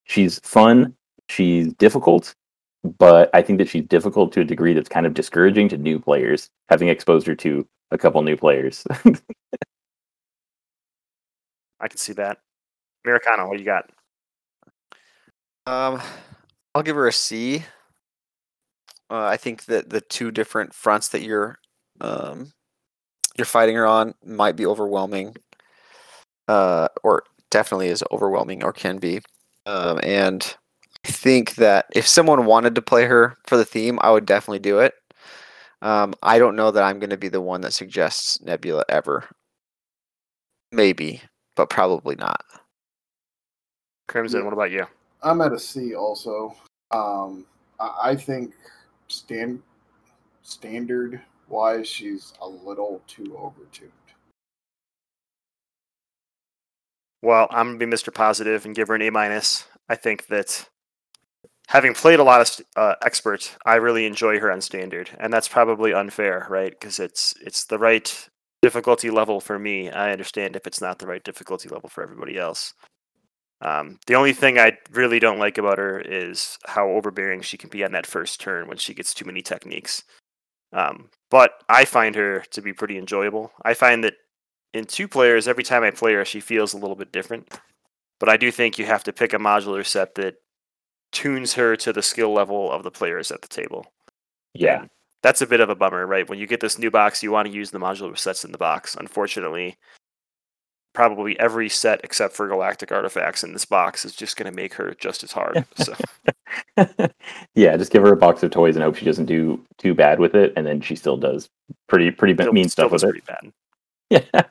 [0.06, 0.96] she's fun.
[1.28, 2.34] She's difficult,
[2.84, 6.00] but I think that she's difficult to a degree that's kind of discouraging to new
[6.00, 6.50] players.
[6.70, 8.84] Having exposed her to a couple new players.
[11.80, 12.40] I can see that.
[13.06, 13.90] Americano, what do you got?
[15.66, 16.02] Um,
[16.74, 17.64] I'll give her a C.
[19.10, 21.60] Uh, I think that the two different fronts that you're
[22.00, 22.52] um,
[23.38, 25.36] you're fighting her on might be overwhelming,
[26.48, 29.22] uh, or definitely is overwhelming, or can be.
[29.66, 30.58] Um, and I
[31.04, 34.80] think that if someone wanted to play her for the theme, I would definitely do
[34.80, 34.94] it.
[35.82, 39.26] Um, I don't know that I'm going to be the one that suggests Nebula ever.
[40.72, 41.22] Maybe,
[41.56, 42.44] but probably not.
[44.08, 44.86] Crimson, what about you?
[45.24, 46.56] I'm at a C also.
[46.92, 47.46] Um,
[47.80, 48.54] I, I think
[49.08, 49.62] stand
[50.44, 53.92] standard wise, she's a little too overtuned.
[57.22, 58.14] Well, I'm gonna be Mr.
[58.14, 59.68] Positive and give her an A minus.
[59.90, 60.68] I think that
[61.72, 65.48] having played a lot of uh, expert, I really enjoy her on standard, and that's
[65.48, 66.72] probably unfair, right?
[66.72, 68.30] Because it's it's the right
[68.62, 69.90] difficulty level for me.
[69.90, 72.74] I understand if it's not the right difficulty level for everybody else.
[73.62, 77.70] Um, the only thing I really don't like about her is how overbearing she can
[77.70, 80.04] be on that first turn when she gets too many techniques.
[80.74, 83.52] Um, but I find her to be pretty enjoyable.
[83.64, 84.16] I find that
[84.74, 87.48] in two players, every time I play her, she feels a little bit different.
[88.20, 90.36] But I do think you have to pick a modular set that
[91.12, 93.86] tunes her to the skill level of the players at the table.
[94.54, 94.90] yeah, And
[95.22, 96.28] that's a bit of a bummer, right?
[96.30, 98.58] When you get this new box, you want to use the modular sets in the
[98.58, 98.96] box.
[98.96, 99.76] Unfortunately,
[100.94, 104.74] probably every set except for galactic artifacts in this box is just going to make
[104.74, 105.66] her just as hard.
[105.76, 105.94] so
[107.56, 107.78] yeah.
[107.78, 110.36] Just give her a box of toys and hope she doesn't do too bad with
[110.36, 111.50] it, and then she still does
[111.88, 113.26] pretty pretty still- mean still stuff with it.
[113.26, 113.52] bad.
[114.34, 114.42] Yeah.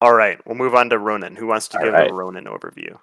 [0.00, 1.36] All right, we'll move on to Ronan.
[1.36, 2.10] Who wants to All give right.
[2.10, 2.98] a Ronan overview?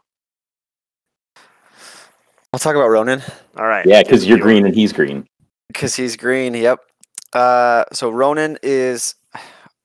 [2.53, 3.21] I'll talk about Ronan.
[3.57, 3.85] All right.
[3.85, 5.27] yeah, because you're green and he's green.
[5.67, 6.53] Because he's green.
[6.53, 6.79] Yep.
[7.33, 9.15] Uh, so Ronan is,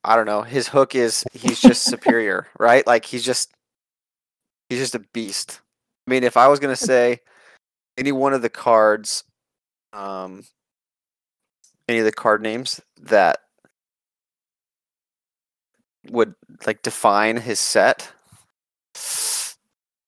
[0.03, 0.41] I don't know.
[0.41, 2.85] His hook is he's just superior, right?
[2.87, 3.51] Like he's just,
[4.69, 5.59] he's just a beast.
[6.07, 7.19] I mean, if I was gonna say
[7.97, 9.23] any one of the cards,
[9.91, 10.45] um,
[11.87, 13.39] any of the card names that
[16.09, 18.11] would like define his set,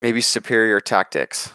[0.01, 1.51] maybe superior tactics.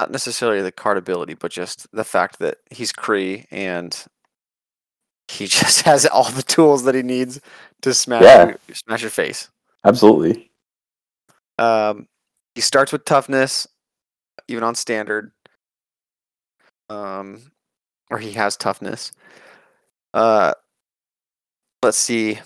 [0.00, 3.94] Not necessarily the card ability, but just the fact that he's Kree and
[5.28, 7.38] he just has all the tools that he needs
[7.82, 8.46] to smash Yeah.
[8.46, 9.50] your, smash your face.
[9.84, 10.50] Absolutely.
[11.58, 12.08] Um,
[12.54, 13.66] he starts with toughness,
[14.48, 15.32] even on standard.
[16.88, 17.52] Um,
[18.10, 19.12] or he has toughness.
[20.14, 20.54] Uh,
[21.82, 22.40] let's see.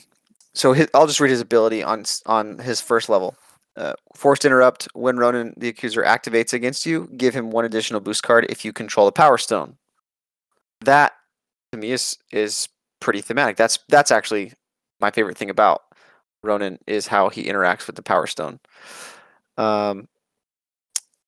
[0.55, 3.37] So his, I'll just read his ability on on his first level.
[3.77, 7.09] Uh, forced interrupt when Ronan the accuser activates against you.
[7.17, 9.77] Give him one additional boost card if you control the Power Stone.
[10.83, 11.13] That
[11.73, 12.69] to me is is
[13.01, 13.57] pretty thematic.
[13.57, 14.53] That's that's actually
[15.01, 15.83] my favorite thing about
[16.45, 18.61] Ronan is how he interacts with the Power Stone.
[19.57, 20.09] Um,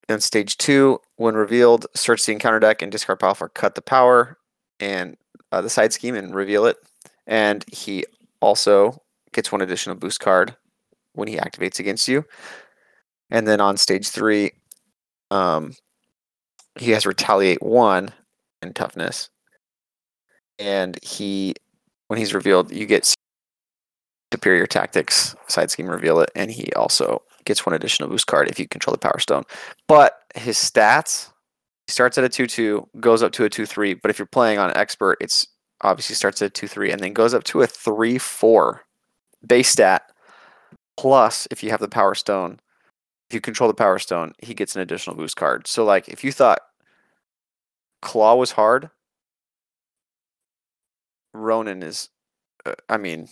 [0.09, 3.83] and stage two, when revealed, search the encounter deck and discard pile for cut the
[3.83, 4.39] power
[4.79, 5.17] and
[5.51, 6.77] uh, the side scheme and reveal it.
[7.27, 8.05] And he
[8.41, 10.57] also gets one additional boost card
[11.17, 12.25] when he activates against you.
[13.31, 14.53] And then on stage three,
[15.31, 15.73] um,
[16.79, 18.11] he has retaliate one
[18.63, 19.29] and toughness.
[20.59, 21.55] And he,
[22.07, 23.15] when he's revealed, you get
[24.33, 28.59] superior tactics side scheme reveal it and he also gets one additional boost card if
[28.59, 29.45] you control the power stone
[29.87, 31.31] but his stats
[31.87, 34.77] he starts at a 2-2 goes up to a 2-3 but if you're playing on
[34.77, 35.47] expert it's
[35.83, 38.81] obviously starts at a 2-3 and then goes up to a 3-4
[39.47, 40.11] base stat
[40.97, 42.61] plus if you have the power stone
[43.29, 46.25] if you control the power stone he gets an additional boost card so like if
[46.25, 46.61] you thought
[48.03, 48.91] Klaw was hard
[51.35, 52.09] ronan is
[52.65, 53.29] uh, i mean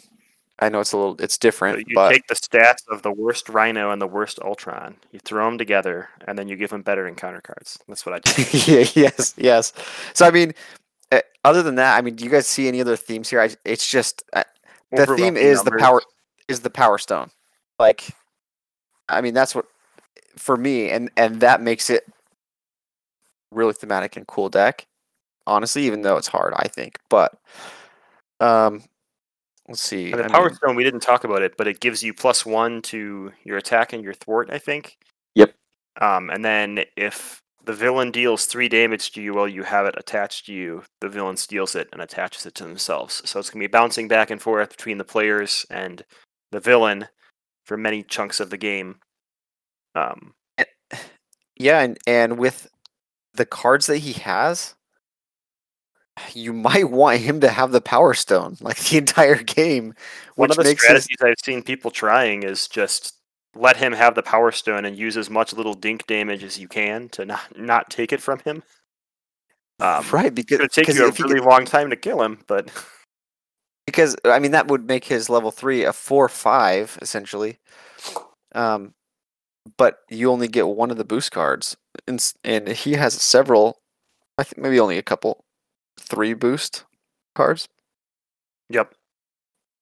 [0.59, 3.13] i know it's a little it's So different you but take the stats of the
[3.13, 6.83] worst Rhino and the worst Ultron, you throw them together, and then you give them
[6.83, 7.79] better encounter cards.
[7.89, 8.43] That's what I do.
[8.73, 9.73] yeah, yes, yes.
[10.13, 10.53] So I mean,
[11.11, 13.41] uh, other than that, I mean, do you guys see any other themes here?
[13.41, 14.45] I, it's just uh,
[14.93, 16.03] the theme is the power
[16.49, 17.31] is the power stone.
[17.79, 18.09] Like,
[19.09, 19.67] I mean, that's what
[20.37, 22.05] for me, and and that makes it
[23.51, 24.87] really thematic and cool deck.
[25.47, 26.99] Honestly, even though it's hard, I think.
[27.11, 27.37] But
[28.41, 28.83] um,
[29.69, 30.11] let's see.
[30.13, 32.15] And the I Power mean, Stone, we didn't talk about it, but it gives you
[32.15, 34.97] plus one to your attack and your thwart, I think.
[35.35, 35.55] Yep.
[36.01, 39.95] Um, and then if the villain deals three damage to you while you have it
[39.97, 43.23] attached to you, the villain steals it and attaches it to themselves.
[43.29, 46.05] So it's going to be bouncing back and forth between the players and
[46.53, 47.09] the villain
[47.65, 48.97] for many chunks of the game.
[49.95, 50.35] Um,
[51.57, 52.69] yeah, and and with
[53.35, 54.75] the cards that he has,
[56.33, 59.95] you might want him to have the power stone like the entire game,
[60.37, 63.15] one of the makes his strategies I've seen people trying is just
[63.57, 66.67] let him have the Power Stone and use as much little dink damage as you
[66.67, 68.63] can to not not take it from him.
[69.81, 72.23] Um, right It's because going to take you a really get- long time to kill
[72.23, 72.71] him, but
[73.87, 77.59] because I mean that would make his level three a four five essentially,
[78.55, 78.95] um,
[79.77, 83.81] but you only get one of the boost cards, and and he has several,
[84.39, 85.45] I think maybe only a couple,
[85.99, 86.85] three boost
[87.35, 87.69] cards.
[88.69, 88.95] yep.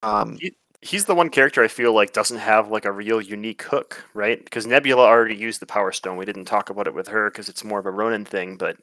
[0.03, 0.39] Um,
[0.85, 4.43] He's the one character I feel like doesn't have like a real unique hook, right?
[4.45, 6.17] Because Nebula already used the Power Stone.
[6.17, 8.77] We didn't talk about it with her because it's more of a Ronan thing, but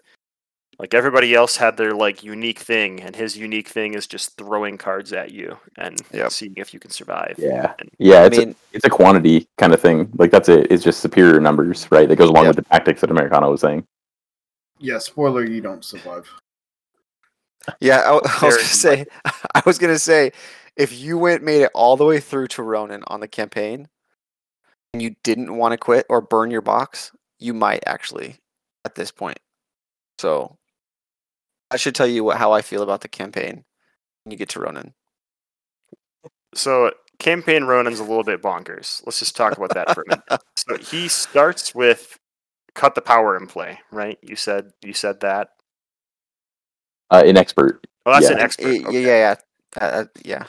[0.80, 4.78] like everybody else had their like unique thing, and his unique thing is just throwing
[4.78, 6.32] cards at you and Yep.
[6.32, 7.36] seeing if you can survive.
[7.38, 7.74] Yeah.
[7.80, 10.10] And Yeah, I mean, a, it's a quantity kind of thing.
[10.16, 10.72] Like that's it.
[10.72, 12.08] It's just superior numbers, right?
[12.08, 12.56] That goes along Yep.
[12.56, 13.86] with the tactics that Americano was saying.
[14.80, 16.30] Yeah, spoiler, you don't survive.
[17.82, 19.06] yeah, I, w- I was gonna say,
[19.56, 20.32] I was gonna say,
[20.78, 23.90] if you went made it all the way through to Ronan on the campaign,
[24.94, 28.38] and you didn't want to quit or burn your box, you might actually
[28.86, 29.40] at this point.
[30.20, 30.56] So,
[31.72, 33.64] I should tell you what how I feel about the campaign
[34.24, 34.94] when you get to Ronan.
[36.56, 39.02] So campaign Ronan's a little bit bonkers.
[39.06, 40.42] Let's just talk about that for a minute.
[40.56, 42.20] So he starts with
[42.76, 44.18] cut the power in play, right?
[44.22, 45.50] You said you said that.
[47.10, 47.86] Uh, an expert.
[48.06, 48.38] Well, that's Yeah.
[48.38, 48.66] an expert.
[48.68, 49.02] Okay.
[49.02, 49.36] Yeah, yeah, yeah.
[49.82, 50.44] Uh, uh, yeah.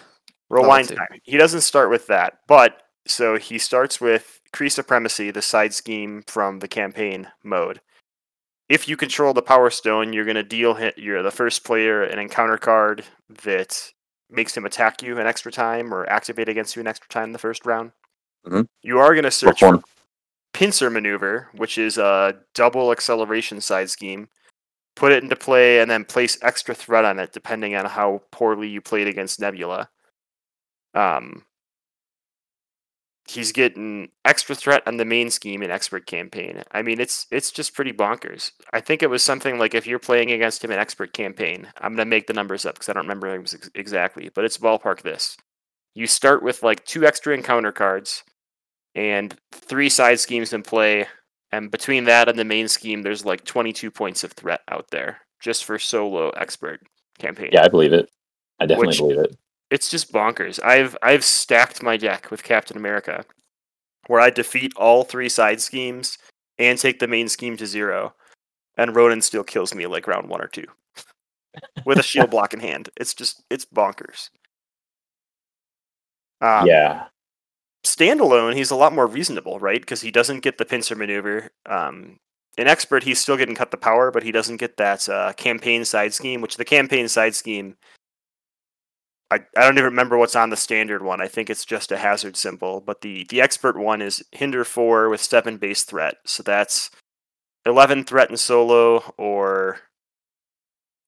[0.50, 1.20] Rewind time.
[1.22, 6.22] He doesn't start with that, but so he starts with Kree Supremacy, the side scheme
[6.26, 7.80] from the campaign mode.
[8.70, 10.96] If you control the Power Stone, you're going to deal hit.
[10.96, 13.04] You're the first player an encounter card
[13.42, 13.90] that
[14.30, 17.32] makes him attack you an extra time or activate against you an extra time in
[17.32, 17.90] the first round.
[18.46, 18.68] Mhm.
[18.82, 19.80] You are going to search Perform.
[19.80, 19.88] for
[20.54, 24.28] Pincer Maneuver, which is a double acceleration side scheme.
[24.94, 28.68] Put it into play and then place extra threat on it, depending on how poorly
[28.68, 29.90] you played against Nebula.
[30.94, 31.44] Um,
[33.30, 36.62] he's getting extra threat on the main scheme in expert campaign.
[36.72, 38.52] I mean, it's it's just pretty bonkers.
[38.72, 41.92] I think it was something like if you're playing against him in expert campaign, I'm
[41.94, 45.36] gonna make the numbers up because I don't remember ex- exactly, but it's ballpark this.
[45.94, 48.22] you start with like two extra encounter cards
[48.94, 51.06] and three side schemes in play.
[51.52, 55.18] And between that and the main scheme, there's like 22 points of threat out there
[55.40, 56.80] just for solo expert
[57.18, 57.50] campaign.
[57.52, 58.08] Yeah, I believe it.
[58.60, 59.36] I definitely Which- believe it.
[59.70, 60.62] It's just bonkers.
[60.62, 63.24] I've I've stacked my deck with Captain America,
[64.08, 66.18] where I defeat all three side schemes
[66.58, 68.14] and take the main scheme to zero,
[68.76, 70.66] and Ronan still kills me like round one or two
[71.84, 72.90] with a shield block in hand.
[72.96, 74.30] It's just it's bonkers.
[76.42, 77.04] Um, yeah,
[77.84, 79.80] standalone, he's a lot more reasonable, right?
[79.80, 81.50] Because he doesn't get the pincer maneuver.
[81.66, 82.18] Um,
[82.58, 85.84] in expert, he's still getting cut the power, but he doesn't get that uh, campaign
[85.84, 86.40] side scheme.
[86.40, 87.76] Which the campaign side scheme,
[89.30, 91.20] I, I don't even remember what's on the standard one.
[91.20, 92.80] I think it's just a hazard symbol.
[92.80, 96.16] But the the expert one is hinder four with seven base threat.
[96.26, 96.90] So that's
[97.66, 99.80] eleven threat in solo or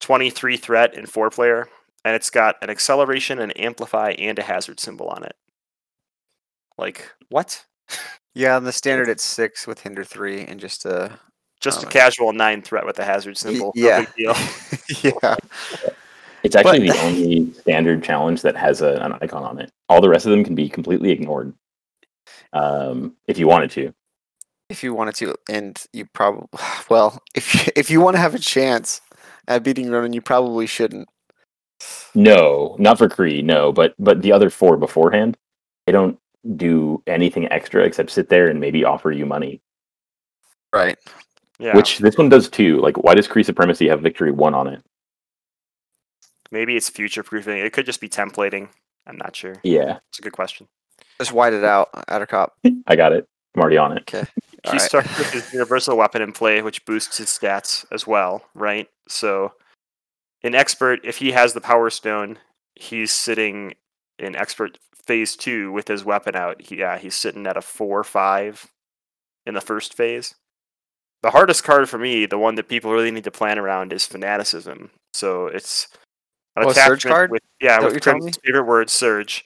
[0.01, 1.69] twenty three threat in four player,
[2.05, 5.35] and it's got an acceleration, an amplify, and a hazard symbol on it.
[6.79, 7.65] Like what?
[8.35, 11.19] Yeah, in the standard it's six with hinder three and just a
[11.61, 13.73] Just a Oh, casual nine threat with a hazard symbol.
[13.77, 14.01] No yeah.
[14.01, 14.35] big deal.
[15.23, 15.37] yeah.
[16.43, 19.71] It's actually but- the only standard challenge that has a, an icon on it.
[19.89, 21.53] All the rest of them can be completely ignored.
[22.53, 23.95] Um, if you wanted to.
[24.69, 26.49] If you wanted to, and you probably
[26.91, 29.01] well, if you, if you want to have a chance
[29.49, 31.09] at beating Ronan, you probably shouldn't.
[32.15, 35.37] No, not for Kree, no, but but the other four beforehand,
[35.87, 36.19] they don't
[36.57, 39.61] do anything extra except sit there and maybe offer you money.
[40.73, 40.99] Right.
[41.59, 41.77] Yeah.
[41.77, 42.81] Which this one does too.
[42.81, 44.83] Like, why does Kree Supremacy have victory one on it?
[46.53, 47.59] Maybe it's future proofing.
[47.59, 48.69] It could just be templating.
[49.07, 49.57] I'm not sure.
[49.65, 50.69] Yeah, It's a good question.
[51.19, 52.51] Just white it out, Addercop.
[52.87, 53.27] I got it.
[53.55, 54.03] I'm already on it.
[54.03, 54.25] Okay.
[54.65, 54.83] He Alright.
[54.83, 58.89] starts with his universal weapon in play, which boosts his stats as well, right?
[59.09, 59.53] So
[60.45, 62.39] an expert, if he has the power stone,
[62.77, 63.75] he's sitting
[64.19, 66.63] in expert phase two with his weapon out.
[66.63, 68.71] He, yeah, he's sitting at a four five
[69.47, 70.35] in the first phase.
[71.23, 74.07] The hardest card for me, the one that people really need to plan around, is
[74.07, 74.91] fanaticism.
[75.13, 75.89] So it's
[76.57, 77.31] an Oh, a surge attachment card?
[77.31, 79.45] with yeah, with Crim's favorite word, surge.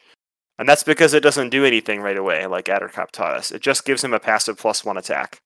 [0.59, 3.51] And that's because it doesn't do anything right away, like Addercop taught us.
[3.51, 5.43] It just gives him a passive plus one attack.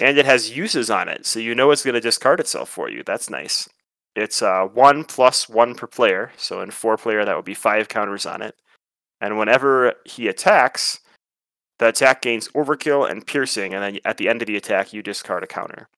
[0.00, 2.90] And it has uses on it, so you know it's going to discard itself for
[2.90, 3.02] you.
[3.04, 3.68] That's nice.
[4.16, 7.88] It's uh, one plus one per player, so in four player, that would be five
[7.88, 8.56] counters on it.
[9.20, 11.00] And whenever he attacks,
[11.78, 15.02] the attack gains overkill and piercing, and then at the end of the attack, you
[15.02, 15.88] discard a counter.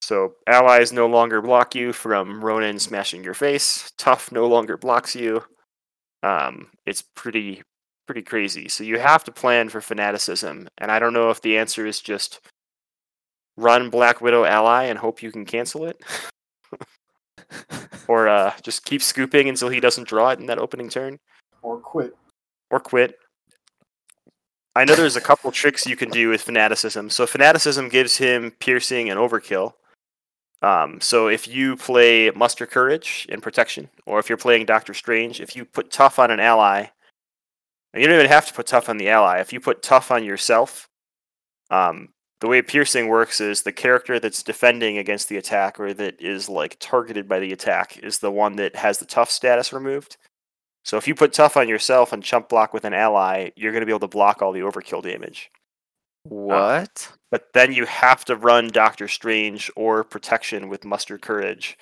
[0.00, 3.92] So allies no longer block you from Ronan smashing your face.
[3.98, 5.42] Tough no longer blocks you.
[6.22, 7.62] Um, it's pretty
[8.06, 8.68] pretty crazy.
[8.68, 12.00] So you have to plan for fanaticism, and I don't know if the answer is
[12.00, 12.40] just
[13.56, 16.00] run Black Widow ally and hope you can cancel it,
[18.08, 21.18] or uh, just keep scooping until he doesn't draw it in that opening turn,
[21.60, 22.16] or quit.
[22.70, 23.16] or quit.
[24.74, 27.10] I know there's a couple tricks you can do with fanaticism.
[27.10, 29.72] So fanaticism gives him piercing and overkill.
[30.60, 35.40] Um, so if you play muster courage in protection, or if you're playing Doctor Strange,
[35.40, 36.86] if you put tough on an ally,
[37.94, 39.38] you don't even have to put tough on the ally.
[39.38, 40.88] If you put tough on yourself,
[41.70, 42.08] um,
[42.40, 46.48] the way piercing works is the character that's defending against the attack or that is
[46.48, 50.16] like targeted by the attack is the one that has the tough status removed.
[50.84, 53.82] So if you put tough on yourself and chump block with an ally, you're going
[53.82, 55.50] to be able to block all the overkill damage.
[56.28, 57.10] What?
[57.30, 61.78] But then you have to run Doctor Strange or Protection with Muster Courage,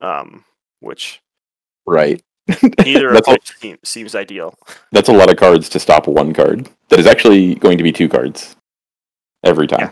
[0.00, 0.44] um,
[0.80, 1.20] which
[1.86, 2.22] Right.
[2.84, 4.54] neither of That's which seem, seems ideal.
[4.92, 6.68] That's a lot of cards to stop one card.
[6.88, 8.56] That is actually going to be two cards
[9.44, 9.90] every time.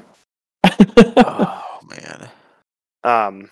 [0.64, 2.28] oh man.
[3.05, 3.49] Um,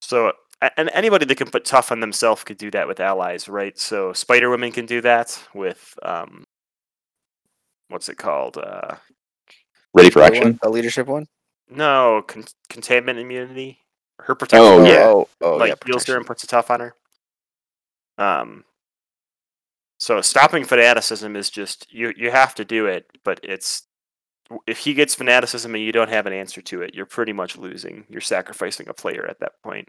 [0.00, 0.32] so
[0.76, 3.78] and anybody that can put tough on themselves could do that with allies, right?
[3.78, 6.43] So Spider Woman can do that with um,
[7.94, 8.58] what's it called?
[8.58, 8.96] Uh,
[9.94, 10.58] Ready for action?
[10.62, 11.26] A leadership one?
[11.70, 13.78] no, con- containment immunity.
[14.18, 14.66] Her protection.
[14.66, 15.04] Oh, yeah.
[15.06, 15.74] Oh, oh, like yeah.
[15.86, 16.16] heals her protection.
[16.16, 16.94] and puts a tough on her.
[18.18, 18.64] Um.
[19.98, 22.12] So stopping fanaticism is just you.
[22.16, 23.86] You have to do it, but it's
[24.66, 27.56] if he gets fanaticism and you don't have an answer to it, you're pretty much
[27.56, 28.04] losing.
[28.08, 29.88] You're sacrificing a player at that point,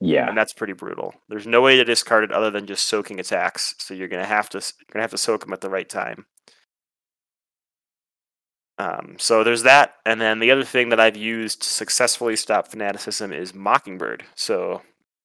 [0.00, 0.28] Yeah.
[0.28, 1.14] and that's pretty brutal.
[1.28, 3.74] There's no way to discard it other than just soaking attacks.
[3.78, 6.26] So you're gonna have to you're gonna have to soak them at the right time.
[8.78, 12.66] Um, so there's that, and then the other thing that I've used to successfully stop
[12.66, 14.24] fanaticism is Mockingbird.
[14.34, 14.82] So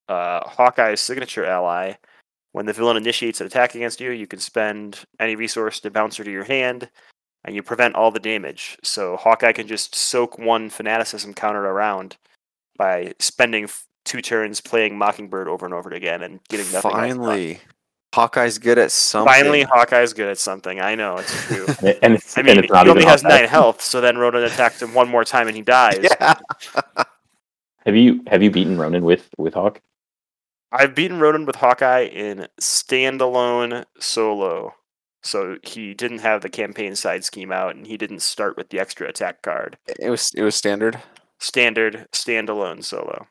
[0.07, 1.93] uh, Hawkeye's signature ally.
[2.51, 6.17] When the villain initiates an attack against you, you can spend any resource to bounce
[6.17, 6.89] her to your hand,
[7.43, 8.77] and you prevent all the damage.
[8.83, 12.17] So Hawkeye can just soak one fanaticism counter around
[12.77, 13.67] by spending
[14.05, 16.91] two turns playing Mockingbird over and over again and getting nothing.
[16.91, 17.59] Finally.
[18.13, 19.31] Hawkeye's good at something.
[19.31, 20.79] Finally, Hawkeye's good at something.
[20.79, 21.65] I know it's true.
[22.01, 23.39] And it's, I and mean, it's he only has Hawkeye.
[23.41, 26.05] nine health, so then Ronan attacks him one more time and he dies.
[26.19, 26.35] Yeah.
[27.85, 29.81] Have you have you beaten Ronan with with Hawk?
[30.71, 34.73] I've beaten Ronan with Hawkeye in standalone solo.
[35.23, 38.79] So he didn't have the campaign side scheme out and he didn't start with the
[38.79, 39.77] extra attack card.
[39.99, 40.99] It was it was standard.
[41.39, 43.27] Standard standalone solo.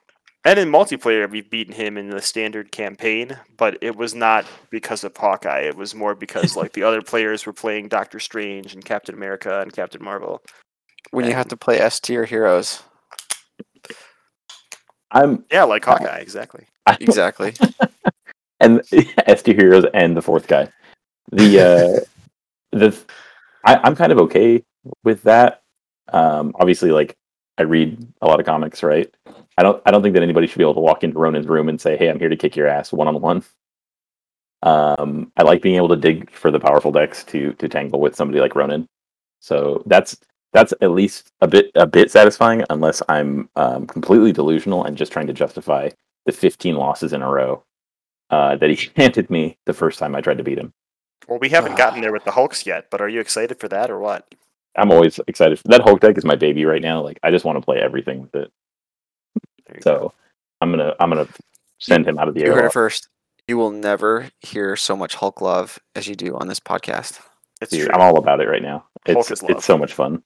[0.49, 5.05] And in multiplayer we've beaten him in the standard campaign, but it was not because
[5.05, 5.61] of Hawkeye.
[5.61, 9.61] It was more because like the other players were playing Doctor Strange and Captain America
[9.61, 10.41] and Captain Marvel.
[11.11, 12.83] When you have to play S tier heroes.
[15.11, 16.65] I'm Yeah, like Hawkeye, exactly.
[16.99, 17.53] Exactly.
[18.61, 18.81] and
[19.27, 20.71] S tier heroes and the fourth guy.
[21.31, 22.01] The uh
[22.73, 22.99] the
[23.67, 24.65] I, I'm kind of okay
[25.05, 25.61] with that.
[26.11, 27.19] Um obviously like
[27.59, 29.15] I read a lot of comics, right?
[29.59, 31.69] I don't I don't think that anybody should be able to walk into Ronan's room
[31.69, 33.43] and say, Hey, I'm here to kick your ass one on one.
[34.63, 38.15] Um I like being able to dig for the powerful decks to to tangle with
[38.15, 38.87] somebody like Ronan.
[39.41, 40.17] So that's
[40.53, 45.13] that's at least a bit a bit satisfying unless I'm um, completely delusional and just
[45.13, 45.91] trying to justify
[46.25, 47.65] the 15 losses in a row
[48.31, 50.73] uh, that he handed me the first time I tried to beat him.
[51.27, 53.91] Well, we haven't gotten there with the Hulks yet, but are you excited for that
[53.91, 54.35] or what?
[54.77, 55.61] I'm always excited.
[55.65, 57.03] That Hulk deck is my baby right now.
[57.03, 58.51] Like I just want to play everything with it.
[59.69, 59.99] There you go.
[60.09, 60.13] So
[60.61, 61.29] I'm gonna I'm gonna
[61.79, 62.55] send him out of the you air.
[62.55, 63.09] heard it first.
[63.47, 67.21] You will never hear so much Hulk love as you do on this podcast.
[67.61, 67.91] It's Dude, true.
[67.95, 68.85] I'm all about it right now.
[69.07, 69.51] Hulk It's is love.
[69.53, 70.23] it's so much fun.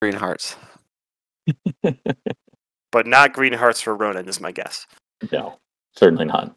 [0.00, 0.56] Green hearts.
[2.92, 4.86] but not green hearts for Ronan is my guess.
[5.32, 5.58] No,
[5.96, 6.54] certainly not.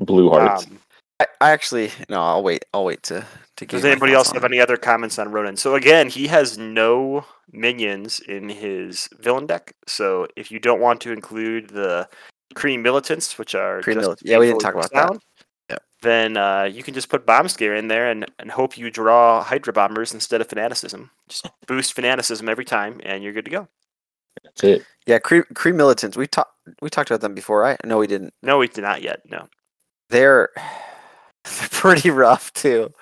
[0.00, 0.66] Blue hearts.
[0.66, 0.78] Um,
[1.20, 2.20] I, I actually no.
[2.20, 2.64] I'll wait.
[2.72, 3.24] I'll wait to
[3.56, 3.66] to.
[3.66, 5.56] give does anybody else on have any other comments on Ronan?
[5.56, 9.74] So again, he has no minions in his villain deck.
[9.86, 12.08] So if you don't want to include the
[12.54, 15.18] Kree militants, which are Kree just milit- yeah, we didn't talk about that.
[15.70, 15.82] Yep.
[16.02, 19.42] Then uh, you can just put bomb scare in there and, and hope you draw
[19.42, 21.10] Hydra bombers instead of fanaticism.
[21.28, 23.68] Just boost fanaticism every time, and you're good to go.
[24.42, 24.84] That's it.
[25.06, 26.16] Yeah, Kree, Kree militants.
[26.16, 26.52] We talked
[26.82, 27.78] we talked about them before, right?
[27.84, 28.34] No, we didn't.
[28.42, 29.20] No, we did not yet.
[29.30, 29.48] No.
[30.10, 30.50] They're
[31.44, 32.92] they're pretty rough too.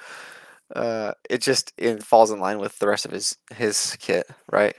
[0.74, 4.74] Uh, it just it falls in line with the rest of his his kit, right?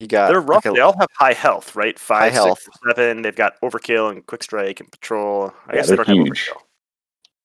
[0.00, 0.64] You got They're rough.
[0.64, 1.98] like a- they all have high health, right?
[1.98, 2.60] Five, health.
[2.62, 3.22] six, seven.
[3.22, 5.52] They've got overkill and quick strike and patrol.
[5.66, 6.48] I Yeah, guess they they're don't huge.
[6.48, 6.60] have overkill.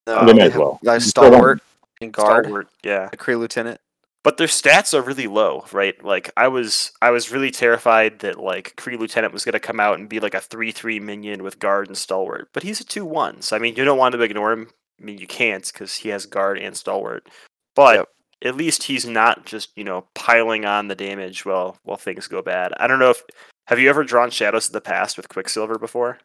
[0.08, 0.80] no, They may they as have, well.
[0.84, 1.60] Like You still don't- stalwart
[2.02, 3.10] and guard, Stalwart, yeah.
[3.10, 3.80] the Kree lieutenant.
[4.24, 6.02] But their stats are really low, right?
[6.04, 9.80] Like I was, I was really terrified that like Kree Lieutenant was going to come
[9.82, 13.42] out and be like a three-three minion with guard and stalwart, but he's a two-one.
[13.42, 14.70] So I mean, you don't want to ignore him.
[15.00, 17.28] I mean, you can't because he has guard and stalwart.
[17.76, 18.10] But Yep.
[18.46, 22.42] at least he's not just you know piling on the damage while while things go
[22.42, 22.74] bad.
[22.78, 23.24] I don't know if
[23.68, 26.20] have you ever drawn Shadows of the Past with Quicksilver before?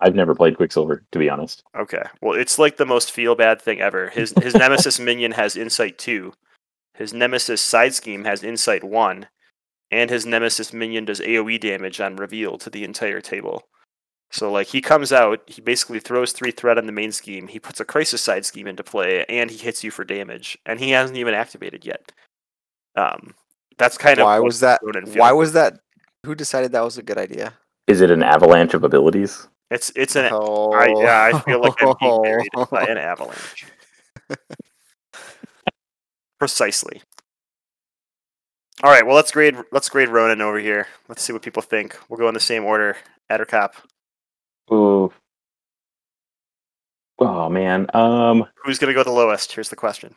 [0.00, 1.62] I've never played Quicksilver, to be honest.
[1.76, 2.02] Okay.
[2.22, 4.10] Well, it's like the most feel bad thing ever.
[4.10, 6.32] His his nemesis minion has insight 2.
[6.94, 9.26] His nemesis side scheme has insight 1,
[9.90, 13.64] and his nemesis minion does AoE damage on reveal to the entire table.
[14.30, 17.58] So like he comes out, he basically throws 3 threat on the main scheme, he
[17.58, 20.90] puts a crisis side scheme into play and he hits you for damage and he
[20.90, 22.12] hasn't even activated yet.
[22.94, 23.34] Um
[23.78, 24.80] that's kind of Why what was that?
[24.82, 25.80] Ronan feels Why was that?
[26.26, 27.54] Who decided that was a good idea?
[27.86, 29.48] Is it an avalanche of abilities?
[29.70, 32.22] It's it's an Oh, I, yeah, I feel like I'm being
[32.52, 33.66] buried by an avalanche.
[36.38, 37.02] Precisely.
[38.82, 40.86] All right, well let's grade let's grade Ronan over here.
[41.08, 41.98] Let's see what people think.
[42.08, 42.96] We'll go in the same order.
[43.30, 43.72] Addercop.
[44.72, 45.12] Ooh.
[47.18, 47.86] Oh man.
[47.94, 49.52] Um Who's gonna go the lowest?
[49.52, 50.14] Here's the question.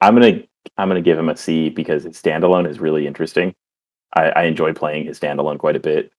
[0.00, 0.42] I'm gonna
[0.76, 3.54] I'm gonna give him a C because his standalone is really interesting.
[4.14, 6.12] I, I enjoy playing his standalone quite a bit.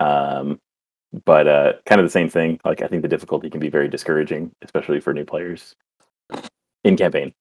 [0.00, 0.60] Um,
[1.24, 2.60] but uh, kind of the same thing.
[2.64, 5.74] Like I think the difficulty can be very discouraging, especially for new players
[6.82, 7.32] in campaign.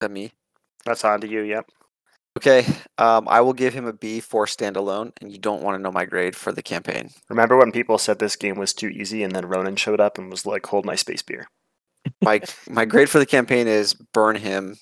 [0.00, 0.32] that me?
[0.84, 1.42] That's on to you.
[1.42, 1.70] Yep.
[2.38, 2.64] Okay,
[2.98, 5.90] um, I will give him a B for standalone, and you don't want to know
[5.90, 7.10] my grade for the campaign.
[7.28, 10.30] Remember when people said this game was too easy, and then Ronan showed up and
[10.30, 11.48] was like, "Hold my space beer."
[12.22, 14.76] My my grade for the campaign is burn him,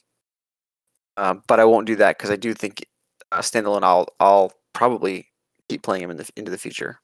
[1.17, 2.85] um, but I won't do that because I do think
[3.33, 3.85] uh, standalone.
[3.85, 5.29] I'll I'll probably
[5.71, 7.01] keep playing him in the into the future.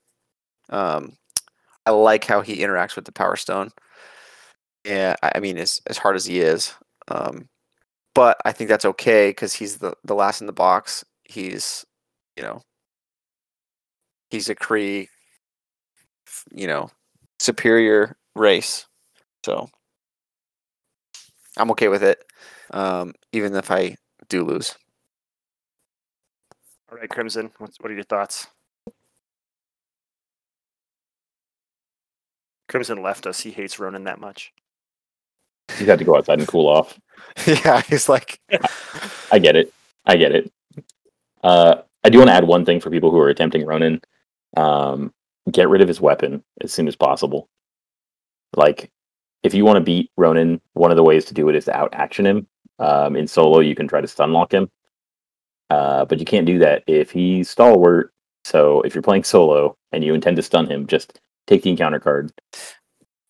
[0.68, 1.16] Um,
[1.86, 3.70] I like how he interacts with the Power Stone.
[4.84, 6.74] Yeah, I I mean, as as hard as he is,
[7.08, 7.48] um,
[8.14, 11.04] but I think that's okay because he's the the last in the box.
[11.24, 11.84] He's,
[12.36, 12.62] you know,
[14.30, 15.08] he's a Kree,
[16.52, 16.90] you know,
[17.38, 18.86] superior race.
[19.44, 19.68] So
[21.56, 22.24] I'm okay with it,
[22.72, 23.96] um, even if I
[24.28, 24.76] do lose.
[26.90, 27.50] All right, Crimson.
[27.58, 28.46] What are your thoughts?
[32.68, 33.40] Crimson left us.
[33.40, 34.52] He hates Ronan that much.
[35.78, 36.98] He's had to go outside and cool off.
[37.46, 38.40] yeah, he's like,
[39.30, 39.72] I get it.
[40.04, 40.52] I get it.
[41.42, 44.00] Uh, I do want to add one thing for people who are attempting Ronan.
[44.56, 45.12] Um,
[45.50, 47.48] get rid of his weapon as soon as possible.
[48.54, 48.90] Like,
[49.42, 51.76] if you want to beat Ronan, one of the ways to do it is to
[51.76, 52.46] out action him.
[52.78, 54.70] Um, in solo, you can try to stun lock him,
[55.70, 58.12] uh, but you can't do that if he's stalwart.
[58.44, 62.00] So if you're playing solo and you intend to stun him, just take the encounter
[62.00, 62.32] card,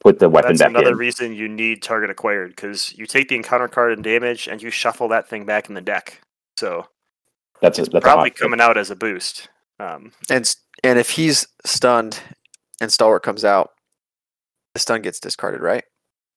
[0.02, 0.96] put the weapon That's back another in.
[0.96, 4.70] reason you need target acquired because you take the encounter card and damage, and you
[4.70, 6.20] shuffle that thing back in the deck.
[6.58, 6.86] So
[7.60, 9.48] That's a, that's probably coming out as a boost.
[9.80, 10.52] Um, and
[10.84, 12.20] and if he's stunned
[12.80, 13.70] and stalwart comes out,
[14.74, 15.84] the stun gets discarded, right?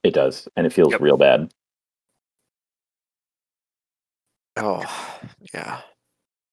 [0.04, 1.02] It does, and it feels Yep.
[1.02, 1.52] real bad.
[4.58, 4.84] Oh,
[5.54, 5.82] yeah.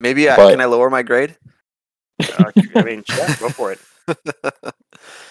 [0.00, 1.36] Maybe I, But- can I lower my grade?
[2.38, 3.78] uh, I mean, yeah, go for it.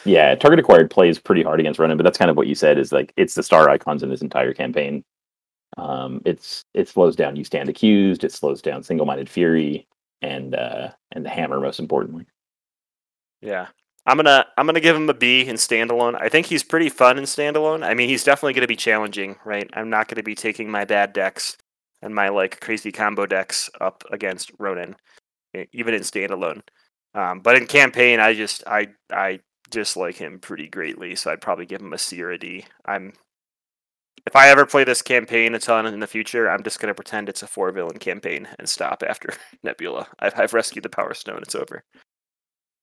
[0.05, 2.77] Yeah, target acquired plays pretty hard against Ronan, but that's kind of what you said
[2.77, 5.03] is like it's the star icons in this entire campaign.
[5.77, 9.87] Um, it's it slows down you stand accused, it slows down single minded fury,
[10.21, 12.25] and uh, and the hammer most importantly.
[13.41, 13.67] Yeah.
[14.05, 16.19] I'm gonna I'm gonna give him a B in standalone.
[16.19, 17.83] I think he's pretty fun in standalone.
[17.85, 19.69] I mean, he's definitely gonna be challenging, right?
[19.73, 21.55] I'm not gonna be taking my bad decks
[22.01, 24.95] and my like crazy combo decks up against Ronan,
[25.55, 26.61] e- even in standalone.
[27.13, 29.39] Um, but in campaign, I just I I
[29.71, 32.65] dislike him pretty greatly, so I'd probably give him a C or a D.
[32.85, 33.13] I'm
[34.27, 37.29] if I ever play this campaign a ton in the future, I'm just gonna pretend
[37.29, 40.07] it's a four villain campaign and stop after Nebula.
[40.19, 41.39] I've I've rescued the Power Stone.
[41.41, 41.83] It's over.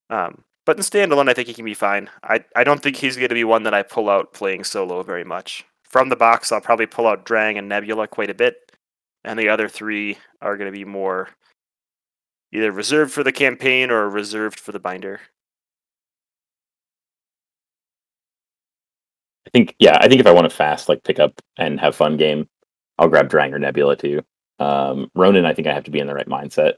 [0.09, 2.11] Um, but in standalone, I think he can be fine.
[2.23, 5.23] I, I don't think he's to be one that I pull out playing solo very
[5.23, 5.65] much.
[5.83, 8.71] From the box, I'll probably pull out Drang and Nebula quite a bit,
[9.23, 11.29] and the other three are going to be more
[12.53, 15.21] either reserved for the campaign or reserved for the binder.
[19.47, 21.95] I think yeah, I think if I want a fast like pick up and have
[21.95, 22.47] fun game,
[22.97, 24.21] I'll grab Drang or Nebula too.
[24.59, 26.73] Um, Ronan, I think I have to be in the right mindset.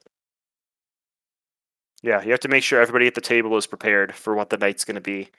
[2.03, 4.57] Yeah, you have to make sure everybody at the table is prepared for what the
[4.57, 5.29] night's going to be.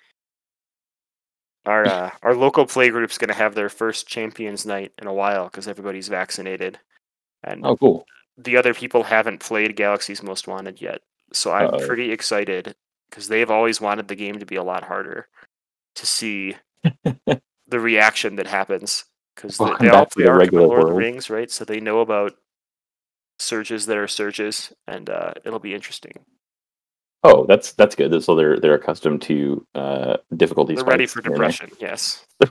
[1.67, 5.15] Our uh, our local play group's going to have their first champions night in a
[5.15, 6.79] while because everybody's vaccinated,
[7.45, 8.05] and Oh, cool.
[8.37, 11.01] the other people haven't played Galaxy's Most Wanted yet.
[11.33, 11.87] So I'm Uh-oh.
[11.87, 12.75] pretty excited
[13.11, 15.29] because they've always wanted the game to be a lot harder
[15.95, 16.57] to see
[17.25, 19.05] the reaction that happens
[19.35, 20.95] because they, they all play the regular Lord of the.
[20.95, 21.51] Rings, right?
[21.51, 22.35] So they know about
[23.39, 26.13] surges that are surges, and uh, it'll be interesting.
[27.25, 28.23] Oh, that's that's good.
[28.23, 30.75] So they're they're accustomed to uh, difficulty.
[30.75, 31.71] They're ready for depression.
[31.81, 32.27] Yes.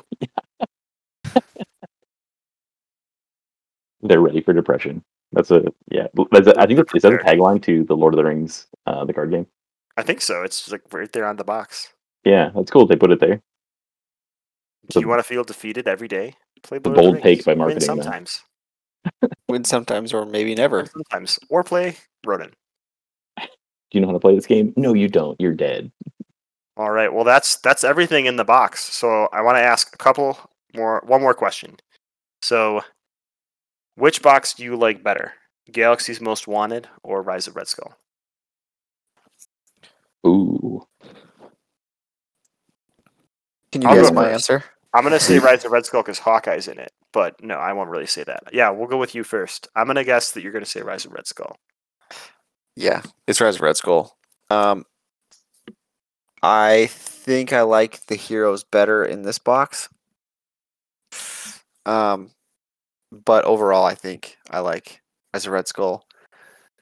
[4.01, 5.03] They're ready for depression.
[5.32, 6.07] That's a yeah.
[6.32, 8.67] That's a, I think that's, is that a tagline to the Lord of the Rings,
[8.86, 9.47] uh, the card game.
[9.95, 10.43] I think so.
[10.43, 11.93] It's like right there on the box.
[12.23, 12.88] Yeah, that's cool.
[12.88, 13.41] They put it there.
[14.93, 16.35] Do you want to feel defeated every day?
[16.63, 17.23] Play the Lord of bold Rings.
[17.23, 17.85] take by marketing that.
[17.85, 18.43] sometimes.
[19.49, 20.77] Win sometimes or maybe never.
[20.77, 21.39] Win sometimes.
[21.49, 22.53] Or play Ronan.
[23.37, 24.73] Do you know how to play this game?
[24.77, 25.39] No, you don't.
[25.39, 25.91] You're dead.
[26.77, 27.13] All right.
[27.13, 28.83] Well, that's that's everything in the box.
[28.83, 30.37] So I want to ask a couple
[30.73, 31.75] more, one more question.
[32.41, 32.81] So,
[33.95, 35.33] which box do you like better,
[35.71, 37.93] Galaxy's Most Wanted or Rise of Red Skull?
[40.25, 40.87] Ooh.
[43.71, 44.33] Can you I'll guess my first.
[44.33, 44.63] answer?
[44.93, 47.89] I'm gonna say Rise of Red Skull because Hawkeye's in it, but no, I won't
[47.89, 48.43] really say that.
[48.51, 49.67] Yeah, we'll go with you first.
[49.75, 51.57] I'm gonna guess that you're gonna say Rise of Red Skull.
[52.75, 54.17] Yeah, it's Rise of Red Skull.
[54.49, 54.85] Um,
[56.43, 59.87] I think I like the heroes better in this box.
[61.85, 62.31] Um,
[63.11, 65.01] but overall, I think I like
[65.33, 66.05] Rise of Red Skull.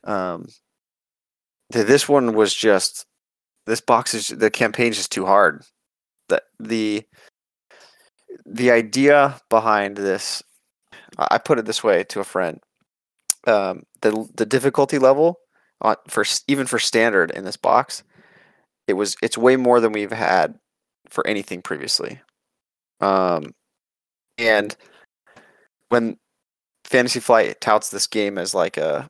[0.04, 0.48] Um,
[1.72, 3.06] th- this one was just
[3.66, 5.64] this box is the campaign's just too hard.
[6.30, 7.04] The the
[8.50, 10.44] the idea behind this,
[11.18, 12.60] I put it this way to a friend.
[13.48, 15.40] Um, the the difficulty level
[15.82, 18.04] on for even for standard in this box,
[18.88, 20.56] it was it's way more than we've had
[21.10, 22.22] for anything previously.
[23.02, 23.54] Um,
[24.38, 24.76] and
[25.90, 26.18] when
[26.86, 29.10] Fantasy Flight touts this game as like a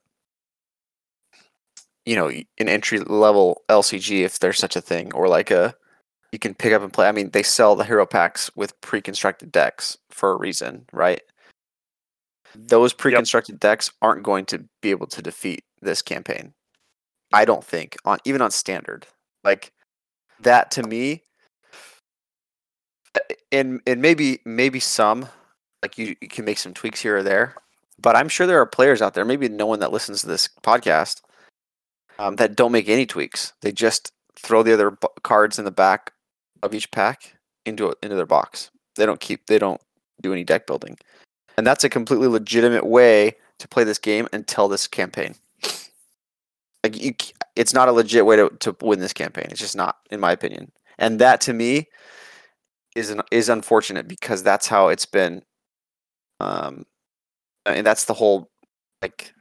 [2.05, 5.73] you know an entry level LCG if there's such a thing, or like a
[6.32, 7.07] you can pick up and play.
[7.07, 11.21] I mean, they sell the hero packs with pre-constructed decks for a reason, right?
[12.55, 16.53] Those pre-constructed decks aren't going to be able to defeat this campaign.
[17.32, 19.05] I don't think on even on standard.
[19.43, 19.71] Like
[20.41, 21.23] that to me
[23.51, 25.27] and and maybe maybe some
[25.82, 27.55] like you, you can make some tweaks here or there,
[28.01, 30.49] but I'm sure there are players out there, maybe no one that listens to this
[30.61, 31.21] podcast,
[32.17, 33.53] um, that don't make any tweaks.
[33.61, 36.11] They just throw the other b- cards in the back
[36.64, 37.36] of each pack
[37.66, 38.72] into into their box.
[38.95, 39.82] They don't keep they don't
[40.22, 40.97] do any deck building,
[41.57, 45.36] and that's a completely legitimate way to play this game until this campaign.
[46.84, 47.14] Like you,
[47.55, 49.47] it's not a legit way to, to win this campaign.
[49.51, 50.72] It's just not, in my opinion.
[50.97, 51.88] And that to me
[52.95, 55.43] is an, is unfortunate because that's how it's been.
[56.39, 56.86] Um,
[57.66, 58.49] and that's the whole
[59.01, 59.34] like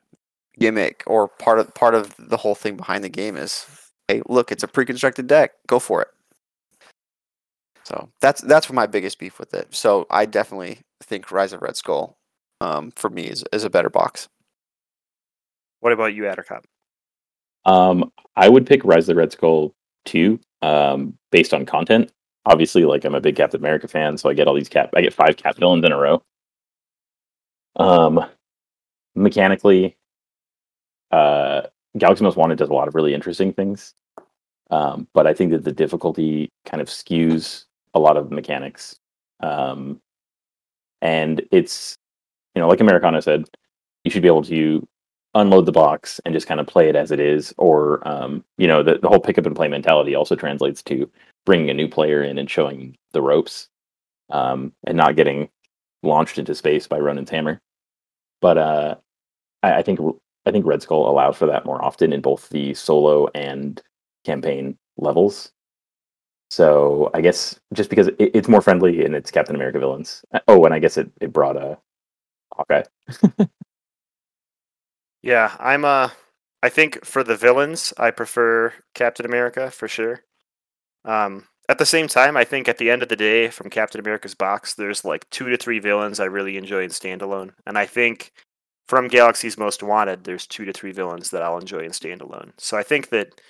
[0.59, 3.67] gimmick or part of part of the whole thing behind the game is,
[4.09, 5.53] hey, look, it's a pre-constructed deck.
[5.69, 6.09] Go for it.
[7.89, 9.75] So that's that's my biggest beef with it.
[9.75, 12.19] So I definitely think Rise of Red Skull,
[12.61, 14.29] um, for me is is a better box.
[15.81, 16.65] What about you, Addercop?
[17.65, 19.75] Um, I would pick Rise of the Red Skull
[20.05, 22.13] 2, um, based on content.
[22.45, 24.91] Obviously, like I'm a big Captain America fan, so I get all these cap.
[24.95, 26.23] I get five cap villains in a row.
[27.77, 28.23] Um,
[29.15, 29.97] mechanically,
[31.11, 31.63] uh,
[31.97, 33.95] Galaxy Most Wanted does a lot of really interesting things,
[34.71, 37.65] um, but I think that the difficulty kind of skews
[37.95, 38.99] a lot of mechanics.
[39.41, 40.01] Um,
[41.01, 41.97] and it's,
[42.55, 43.45] you know, like Americana said,
[44.05, 44.87] you should be able to
[45.35, 48.67] unload the box and just kind of play it as it is or um, you
[48.67, 51.09] know the, the whole pick up and play mentality also translates to
[51.45, 53.69] bringing a new player in and showing the ropes
[54.31, 55.49] um, and not getting
[56.03, 57.61] launched into space by Ronan's hammer
[58.41, 58.95] but uh,
[59.63, 60.01] I, I think
[60.47, 63.81] I think Red Skull allows for that more often in both the solo and
[64.25, 65.53] campaign levels
[66.49, 70.65] so I guess just because it, it's more friendly and it's Captain America villains oh
[70.65, 71.79] and I guess it, it brought a
[72.53, 72.85] Hawkeye
[75.23, 76.11] Yeah, I'm uh
[76.63, 80.23] I think for the villains, I prefer Captain America for sure.
[81.05, 84.01] Um at the same time, I think at the end of the day, from Captain
[84.01, 87.53] America's box, there's like two to three villains I really enjoy in standalone.
[87.67, 88.33] And I think
[88.89, 92.53] from Galaxy's Most Wanted, there's two to three villains that I'll enjoy in standalone.
[92.57, 93.41] So I think that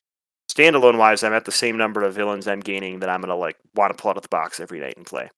[0.58, 3.56] standalone wise, I'm at the same number of villains I'm gaining that I'm gonna like
[3.74, 5.30] want to pull out of the box every night and play.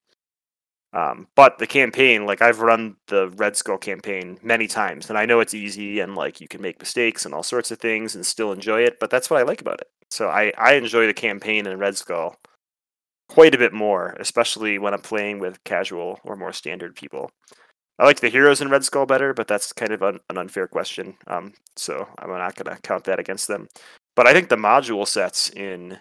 [0.92, 5.26] Um, but the campaign, like I've run the Red Skull campaign many times, and I
[5.26, 8.26] know it's easy and like you can make mistakes and all sorts of things and
[8.26, 8.98] still enjoy it.
[8.98, 9.88] But that's what I like about it.
[10.10, 12.36] So I I enjoy the campaign in Red Skull
[13.28, 17.30] quite a bit more, especially when I'm playing with casual or more standard people.
[18.00, 21.18] I like the heroes in Red Skull better, but that's kind of an, unfair question.
[21.26, 23.68] Um, so I'm not going to count that against them.
[24.20, 25.98] But I think the module sets in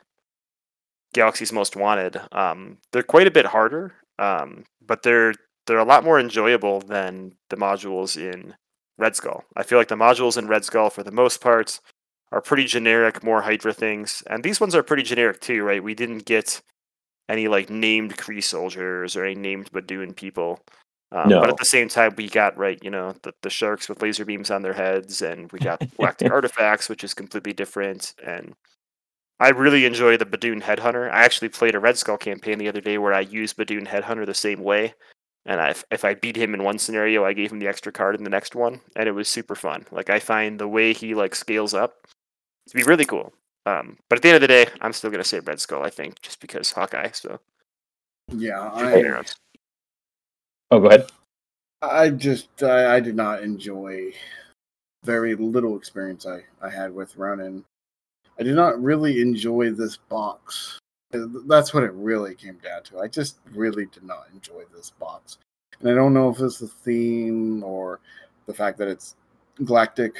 [1.14, 5.34] Galaxy's Most Wanted, um, they're quite a bit harder, um, but they're
[5.66, 8.56] they're a lot more enjoyable than the modules in
[8.98, 9.46] Red Skull.
[9.56, 11.80] I feel like the modules in Red Skull, for the most part,
[12.34, 15.82] are pretty generic, more Hydra things, and these ones are pretty generic too, right?
[15.82, 16.62] We didn't get
[17.30, 20.60] any like named Kree soldiers or any named Badoon people.
[21.12, 21.42] Um, No.
[21.42, 24.26] But at the same time, we got right, you know, the, the sharks with laser
[24.26, 28.14] beams on their heads, and we got galactic artifacts, which is completely different.
[28.24, 28.54] And
[29.40, 31.12] I really enjoy the Badoon Headhunter.
[31.12, 34.26] I actually played a Red Skull campaign the other day where I used Badoon Headhunter
[34.26, 34.94] the same way.
[35.46, 38.16] And I, if I beat him in one scenario, I gave him the extra card
[38.16, 39.86] in the next one, and it was super fun.
[39.92, 42.06] Like I find the way he like scales up
[42.68, 43.34] to be really cool.
[43.66, 45.84] Um, but at the end of the day, I'm still gonna say Red Skull.
[45.84, 47.12] I think just because Hawkeye.
[47.14, 47.40] So
[48.32, 49.36] Yeah, I, me arrows.
[50.72, 51.10] Oh go ahead
[51.82, 54.12] I just I, I did not enjoy
[55.04, 57.64] very little experience I, I had with Ronan.
[58.40, 60.78] I did not really enjoy this box.
[61.14, 63.00] Uh, That's what it really came down to.
[63.00, 65.38] I just really did not enjoy this box.
[65.80, 68.00] And I don't know if it's the theme or
[68.46, 69.16] the fact that it's
[69.64, 70.18] galactic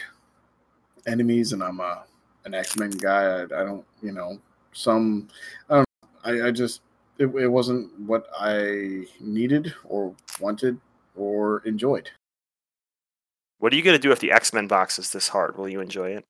[1.08, 2.04] enemies and I'm a
[2.46, 3.24] an X-Men guy.
[3.24, 4.40] I, I don't, you know,
[4.72, 5.28] some
[5.70, 5.86] I don't
[6.24, 6.82] I, I just
[7.20, 10.80] it, it wasn't what I needed or wanted
[11.16, 12.10] or enjoyed.
[13.60, 15.58] What are you gonna do if the X Men box is this hard?
[15.58, 16.26] Will you enjoy it?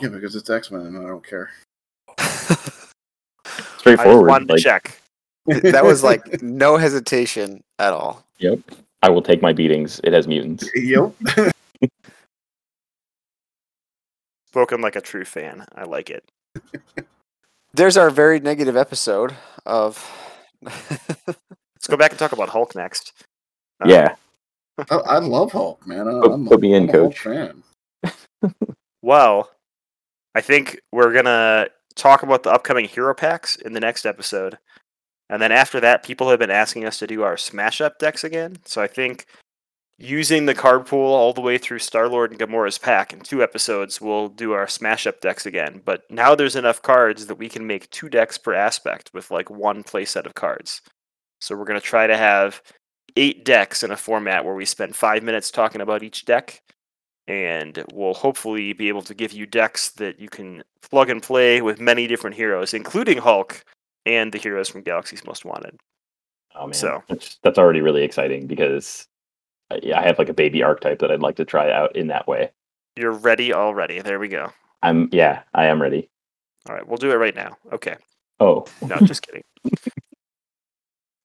[0.00, 1.50] Yeah, because it's X Men and I don't care.
[2.18, 2.90] Straightforward.
[3.44, 5.00] I just straightforward wanted to check.
[5.46, 8.22] that was like no hesitation at all.
[8.38, 8.60] Yep.
[9.02, 10.00] I will take my beatings.
[10.04, 10.68] It has mutants.
[10.76, 11.12] Yep.
[14.46, 15.64] Spoken like a true fan.
[15.74, 16.22] I like it.
[17.74, 19.34] There's our very negative episode
[19.66, 20.04] of.
[20.62, 23.12] Let's go back and talk about Hulk next.
[23.80, 24.14] Um, yeah.
[24.90, 26.06] I, I love Hulk, man.
[26.08, 27.18] I, Put- I'm, put me in, I'm coach.
[27.20, 27.62] fan.
[29.04, 29.50] Well,
[30.36, 31.66] I think we're gonna
[31.96, 34.58] talk about the upcoming hero packs in the next episode,
[35.28, 38.22] and then after that, people have been asking us to do our smash up decks
[38.22, 38.58] again.
[38.64, 39.26] So I think
[39.98, 43.42] using the card pool all the way through Star Lord and Gamora's pack in two
[43.42, 45.80] episodes, we'll do our smash up decks again.
[45.84, 49.50] But now there's enough cards that we can make two decks per aspect with like
[49.50, 50.80] one play set of cards.
[51.40, 52.62] So we're gonna try to have
[53.16, 56.62] eight decks in a format where we spend five minutes talking about each deck
[57.28, 61.60] and we'll hopefully be able to give you decks that you can plug and play
[61.62, 63.62] with many different heroes, including Hulk
[64.06, 65.78] and the heroes from Galaxy's Most Wanted.
[66.56, 69.06] Oh man, So- that's, that's already really exciting because
[69.94, 72.50] I have like a baby archetype that I'd like to try out in that way.
[72.96, 74.00] You're ready already.
[74.00, 74.52] There we go.
[74.82, 76.08] I'm yeah, I am ready.
[76.68, 77.56] All right, we'll do it right now.
[77.72, 77.96] Okay.
[78.40, 79.42] Oh, No, just kidding.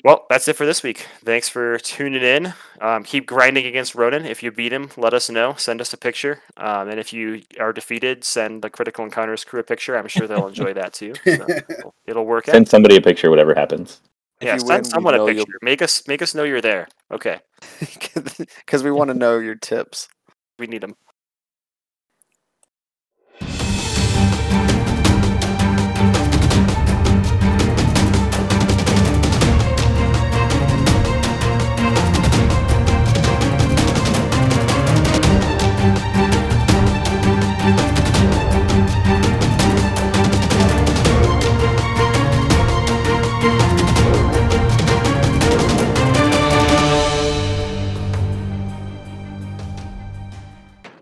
[0.03, 1.05] Well, that's it for this week.
[1.25, 2.53] Thanks for tuning in.
[2.79, 4.25] Um, keep grinding against Ronan.
[4.25, 5.55] If you beat him, let us know.
[5.57, 6.41] Send us a picture.
[6.55, 9.97] Um, and if you are defeated, send the Critical Encounters crew a picture.
[9.97, 11.13] I'm sure they'll enjoy that too.
[11.25, 12.53] So it'll, it'll work out.
[12.53, 14.01] send somebody a picture, whatever happens.
[14.39, 15.59] If Yeah, you send someone a know you'll- picture.
[15.61, 16.87] Make us make us know you're there.
[17.11, 17.39] Okay,
[18.65, 20.07] because we want to know your tips.
[20.59, 20.95] we need them.